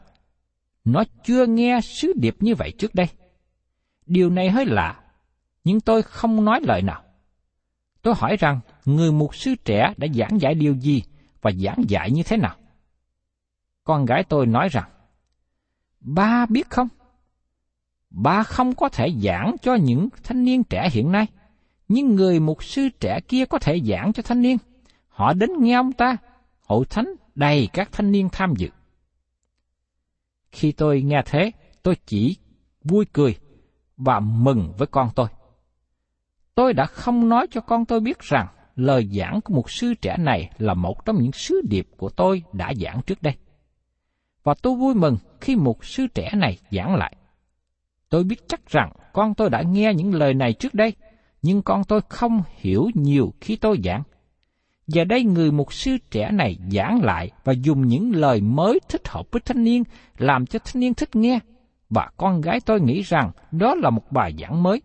nó 0.85 1.03
chưa 1.23 1.45
nghe 1.45 1.79
sứ 1.81 2.13
điệp 2.15 2.35
như 2.39 2.55
vậy 2.55 2.71
trước 2.77 2.95
đây. 2.95 3.07
Điều 4.05 4.29
này 4.29 4.49
hơi 4.49 4.65
lạ, 4.65 4.99
nhưng 5.63 5.81
tôi 5.81 6.01
không 6.01 6.45
nói 6.45 6.59
lời 6.63 6.81
nào. 6.81 7.03
Tôi 8.01 8.13
hỏi 8.17 8.37
rằng, 8.39 8.59
người 8.85 9.11
mục 9.11 9.35
sư 9.35 9.55
trẻ 9.65 9.93
đã 9.97 10.07
giảng 10.13 10.41
dạy 10.41 10.55
điều 10.55 10.75
gì 10.75 11.03
và 11.45 11.51
giảng 11.51 11.83
dạy 11.87 12.11
như 12.11 12.23
thế 12.23 12.37
nào? 12.37 12.55
Con 13.83 14.05
gái 14.05 14.23
tôi 14.23 14.45
nói 14.45 14.69
rằng, 14.69 14.89
ba 15.99 16.45
biết 16.45 16.69
không? 16.69 16.87
Ba 18.09 18.43
không 18.43 18.75
có 18.75 18.89
thể 18.89 19.07
giảng 19.23 19.55
cho 19.61 19.75
những 19.75 20.09
thanh 20.23 20.45
niên 20.45 20.63
trẻ 20.63 20.89
hiện 20.91 21.11
nay, 21.11 21.27
nhưng 21.87 22.15
người 22.15 22.39
mục 22.39 22.63
sư 22.63 22.89
trẻ 22.99 23.19
kia 23.27 23.45
có 23.45 23.59
thể 23.59 23.79
giảng 23.85 24.13
cho 24.13 24.23
thanh 24.23 24.41
niên. 24.41 24.57
Họ 25.07 25.33
đến 25.33 25.49
nghe 25.59 25.75
ông 25.75 25.91
ta, 25.93 26.17
hội 26.61 26.85
thánh 26.89 27.07
đầy 27.35 27.69
các 27.73 27.89
thanh 27.91 28.11
niên 28.11 28.29
tham 28.31 28.53
dự. 28.57 28.69
Khi 30.51 30.71
tôi 30.71 31.01
nghe 31.01 31.21
thế, 31.25 31.51
tôi 31.83 31.95
chỉ 32.05 32.37
vui 32.83 33.05
cười 33.13 33.37
và 33.97 34.19
mừng 34.19 34.73
với 34.77 34.87
con 34.87 35.09
tôi. 35.15 35.27
Tôi 36.55 36.73
đã 36.73 36.85
không 36.85 37.29
nói 37.29 37.47
cho 37.51 37.61
con 37.61 37.85
tôi 37.85 37.99
biết 37.99 38.19
rằng 38.19 38.47
lời 38.75 39.09
giảng 39.11 39.41
của 39.41 39.53
một 39.53 39.71
sư 39.71 39.93
trẻ 40.01 40.17
này 40.17 40.49
là 40.57 40.73
một 40.73 41.05
trong 41.05 41.21
những 41.21 41.31
sứ 41.31 41.61
điệp 41.69 41.87
của 41.97 42.09
tôi 42.09 42.43
đã 42.53 42.73
giảng 42.81 43.01
trước 43.01 43.21
đây. 43.21 43.33
Và 44.43 44.53
tôi 44.61 44.75
vui 44.75 44.95
mừng 44.95 45.17
khi 45.41 45.55
một 45.55 45.85
sư 45.85 46.07
trẻ 46.13 46.31
này 46.35 46.57
giảng 46.71 46.95
lại. 46.95 47.15
Tôi 48.09 48.23
biết 48.23 48.47
chắc 48.47 48.69
rằng 48.69 48.91
con 49.13 49.33
tôi 49.33 49.49
đã 49.49 49.61
nghe 49.61 49.93
những 49.93 50.13
lời 50.13 50.33
này 50.33 50.53
trước 50.53 50.73
đây, 50.73 50.93
nhưng 51.41 51.61
con 51.61 51.83
tôi 51.83 52.01
không 52.09 52.43
hiểu 52.55 52.89
nhiều 52.93 53.33
khi 53.41 53.55
tôi 53.55 53.79
giảng. 53.83 54.03
Giờ 54.87 55.03
đây 55.03 55.23
người 55.23 55.51
mục 55.51 55.73
sư 55.73 55.97
trẻ 56.11 56.31
này 56.31 56.57
giảng 56.71 57.03
lại 57.03 57.31
và 57.43 57.53
dùng 57.53 57.87
những 57.87 58.15
lời 58.15 58.41
mới 58.41 58.79
thích 58.89 59.07
hợp 59.07 59.31
với 59.31 59.41
thanh 59.45 59.63
niên, 59.63 59.83
làm 60.17 60.45
cho 60.45 60.59
thanh 60.59 60.79
niên 60.79 60.93
thích 60.93 61.15
nghe, 61.15 61.39
và 61.89 62.09
con 62.17 62.41
gái 62.41 62.59
tôi 62.65 62.81
nghĩ 62.81 63.01
rằng 63.01 63.31
đó 63.51 63.75
là 63.75 63.89
một 63.89 64.11
bài 64.11 64.33
giảng 64.39 64.63
mới. 64.63 64.81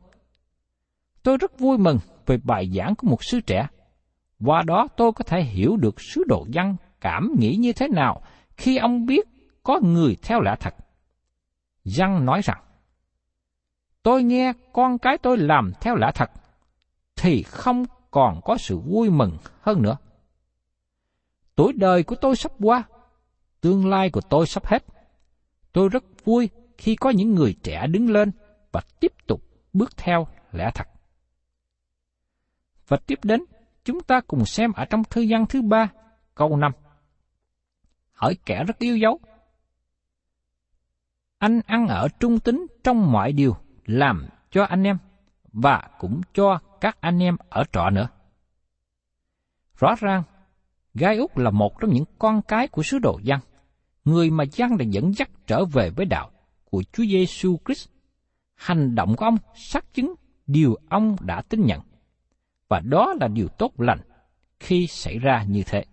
Tôi 1.22 1.36
rất 1.36 1.58
vui 1.58 1.78
mừng 1.78 1.98
về 2.26 2.38
bài 2.44 2.70
giảng 2.74 2.94
của 2.94 3.08
một 3.08 3.24
sư 3.24 3.40
trẻ. 3.40 3.66
Qua 4.44 4.62
đó 4.62 4.88
tôi 4.96 5.12
có 5.12 5.24
thể 5.24 5.42
hiểu 5.42 5.76
được 5.76 6.00
sứ 6.00 6.24
đồ 6.28 6.46
văn 6.52 6.76
cảm 7.00 7.34
nghĩ 7.38 7.56
như 7.56 7.72
thế 7.72 7.88
nào 7.88 8.22
khi 8.56 8.76
ông 8.76 9.06
biết 9.06 9.28
có 9.62 9.80
người 9.82 10.16
theo 10.22 10.40
lẽ 10.40 10.54
thật. 10.60 10.74
Văn 11.84 12.24
nói 12.24 12.40
rằng, 12.44 12.62
tôi 14.02 14.22
nghe 14.22 14.52
con 14.72 14.98
cái 14.98 15.18
tôi 15.18 15.38
làm 15.38 15.72
theo 15.80 15.96
lẽ 15.96 16.10
thật, 16.14 16.30
thì 17.16 17.42
không 17.42 17.84
còn 18.10 18.40
có 18.44 18.56
sự 18.58 18.78
vui 18.78 19.10
mừng 19.10 19.36
hơn 19.60 19.82
nữa. 19.82 19.96
Tuổi 21.54 21.72
đời 21.72 22.02
của 22.02 22.16
tôi 22.16 22.36
sắp 22.36 22.52
qua, 22.58 22.82
tương 23.60 23.88
lai 23.88 24.10
của 24.10 24.20
tôi 24.20 24.46
sắp 24.46 24.66
hết. 24.66 24.84
Tôi 25.72 25.88
rất 25.88 26.04
vui 26.24 26.48
khi 26.78 26.96
có 26.96 27.10
những 27.10 27.34
người 27.34 27.54
trẻ 27.62 27.86
đứng 27.86 28.10
lên 28.10 28.32
và 28.72 28.80
tiếp 29.00 29.12
tục 29.26 29.42
bước 29.72 29.96
theo 29.96 30.26
lẽ 30.52 30.70
thật. 30.74 30.88
Và 32.88 32.96
tiếp 32.96 33.18
đến, 33.22 33.44
chúng 33.90 34.00
ta 34.00 34.20
cùng 34.20 34.46
xem 34.46 34.72
ở 34.72 34.84
trong 34.84 35.04
thư 35.04 35.26
văn 35.28 35.46
thứ 35.46 35.62
ba, 35.62 35.88
câu 36.34 36.56
5. 36.56 36.72
Hỏi 38.12 38.36
kẻ 38.46 38.64
rất 38.64 38.78
yêu 38.78 38.96
dấu. 38.96 39.20
Anh 41.38 41.60
ăn 41.66 41.86
ở 41.86 42.08
trung 42.20 42.40
tính 42.40 42.66
trong 42.84 43.12
mọi 43.12 43.32
điều, 43.32 43.56
làm 43.84 44.28
cho 44.50 44.64
anh 44.64 44.82
em, 44.82 44.98
và 45.52 45.90
cũng 45.98 46.20
cho 46.34 46.58
các 46.80 46.96
anh 47.00 47.22
em 47.22 47.36
ở 47.48 47.64
trọ 47.72 47.90
nữa. 47.90 48.08
Rõ 49.76 49.94
ràng, 49.98 50.22
Gai 50.94 51.16
Úc 51.16 51.38
là 51.38 51.50
một 51.50 51.80
trong 51.80 51.90
những 51.94 52.04
con 52.18 52.42
cái 52.42 52.68
của 52.68 52.82
sứ 52.82 52.98
đồ 52.98 53.20
Giăng, 53.22 53.40
người 54.04 54.30
mà 54.30 54.44
Giăng 54.52 54.78
đã 54.78 54.84
dẫn 54.84 55.12
dắt 55.14 55.30
trở 55.46 55.64
về 55.64 55.90
với 55.90 56.06
đạo 56.06 56.30
của 56.64 56.82
Chúa 56.92 57.04
Giêsu 57.04 57.56
Christ. 57.64 57.88
Hành 58.54 58.94
động 58.94 59.16
của 59.16 59.24
ông 59.24 59.36
xác 59.54 59.94
chứng 59.94 60.14
điều 60.46 60.76
ông 60.88 61.16
đã 61.20 61.42
tin 61.42 61.66
nhận, 61.66 61.80
và 62.70 62.80
đó 62.80 63.14
là 63.20 63.28
điều 63.28 63.48
tốt 63.48 63.80
lành 63.80 64.00
khi 64.60 64.86
xảy 64.86 65.18
ra 65.18 65.44
như 65.48 65.62
thế. 65.66 65.84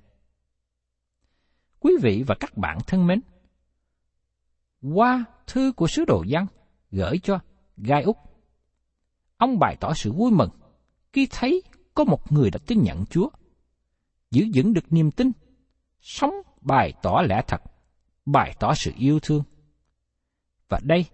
Quý 1.79 1.93
vị 2.01 2.23
và 2.27 2.35
các 2.39 2.57
bạn 2.57 2.77
thân 2.87 3.07
mến, 3.07 3.21
qua 4.93 5.25
thư 5.47 5.71
của 5.75 5.87
sứ 5.87 6.05
đồ 6.05 6.23
văn 6.29 6.47
gửi 6.91 7.19
cho 7.23 7.39
Gai 7.77 8.03
Úc. 8.03 8.17
Ông 9.37 9.59
bày 9.59 9.77
tỏ 9.79 9.93
sự 9.93 10.11
vui 10.11 10.31
mừng 10.31 10.49
khi 11.13 11.27
thấy 11.31 11.63
có 11.93 12.03
một 12.03 12.31
người 12.31 12.49
đã 12.49 12.59
tin 12.67 12.83
nhận 12.83 13.05
Chúa, 13.05 13.29
giữ 14.31 14.45
vững 14.55 14.73
được 14.73 14.93
niềm 14.93 15.11
tin, 15.11 15.31
sống 15.99 16.33
bày 16.61 16.93
tỏ 17.01 17.21
lẽ 17.29 17.41
thật, 17.47 17.61
bày 18.25 18.55
tỏ 18.59 18.73
sự 18.73 18.91
yêu 18.97 19.19
thương. 19.21 19.43
Và 20.69 20.79
đây 20.83 21.05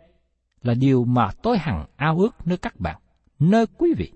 là 0.62 0.73
điều 0.73 1.06
mà 1.06 1.30
tôi 1.43 1.58
hằng 1.58 1.86
ao 1.95 2.19
ước 2.19 2.47
nơi 2.47 2.58
các 2.58 2.80
bạn, 2.80 3.02
nơi 3.39 3.65
quý 3.78 3.93
vị. 3.97 4.12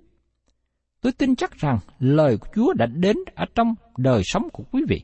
Tôi 1.08 1.12
tin 1.12 1.36
chắc 1.36 1.52
rằng 1.58 1.80
lời 2.00 2.38
của 2.38 2.48
Chúa 2.56 2.74
đã 2.74 2.86
đến 2.86 3.18
ở 3.36 3.46
trong 3.56 3.76
đời 3.98 4.22
sống 4.24 4.48
của 4.54 4.64
quý 4.72 4.84
vị 4.90 5.04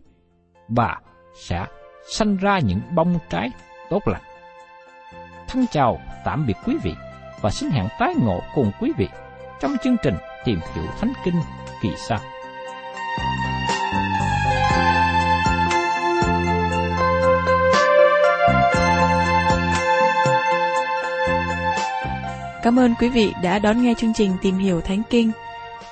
và 0.68 0.98
sẽ 1.36 1.66
sanh 2.12 2.38
ra 2.38 2.60
những 2.60 2.80
bông 2.96 3.20
trái 3.30 3.50
tốt 3.89 4.08
lành. 4.08 4.22
Thân 5.48 5.66
chào 5.72 6.02
tạm 6.26 6.46
biệt 6.48 6.54
quý 6.66 6.78
vị 6.84 6.94
và 7.42 7.50
xin 7.50 7.70
hẹn 7.70 7.86
tái 8.00 8.13
ngộ 8.24 8.42
cùng 8.56 8.72
quý 8.82 8.92
vị 8.98 9.08
trong 9.62 9.76
chương 9.84 9.96
trình 10.04 10.13
tìm 10.46 10.60
hiểu 10.76 10.86
Thánh 11.00 11.13
Kinh 11.26 11.36
kỳ 11.82 11.89
sau. 12.08 12.20
Cảm 22.63 22.80
ơn 22.80 22.96
quý 23.00 23.10
vị 23.10 23.34
đã 23.44 23.60
đón 23.60 23.82
nghe 23.82 23.94
chương 23.98 24.13
trình 24.13 24.32
Tìm 24.42 24.58
hiểu 24.58 24.82
Thánh 24.82 25.02
Kinh. 25.10 25.32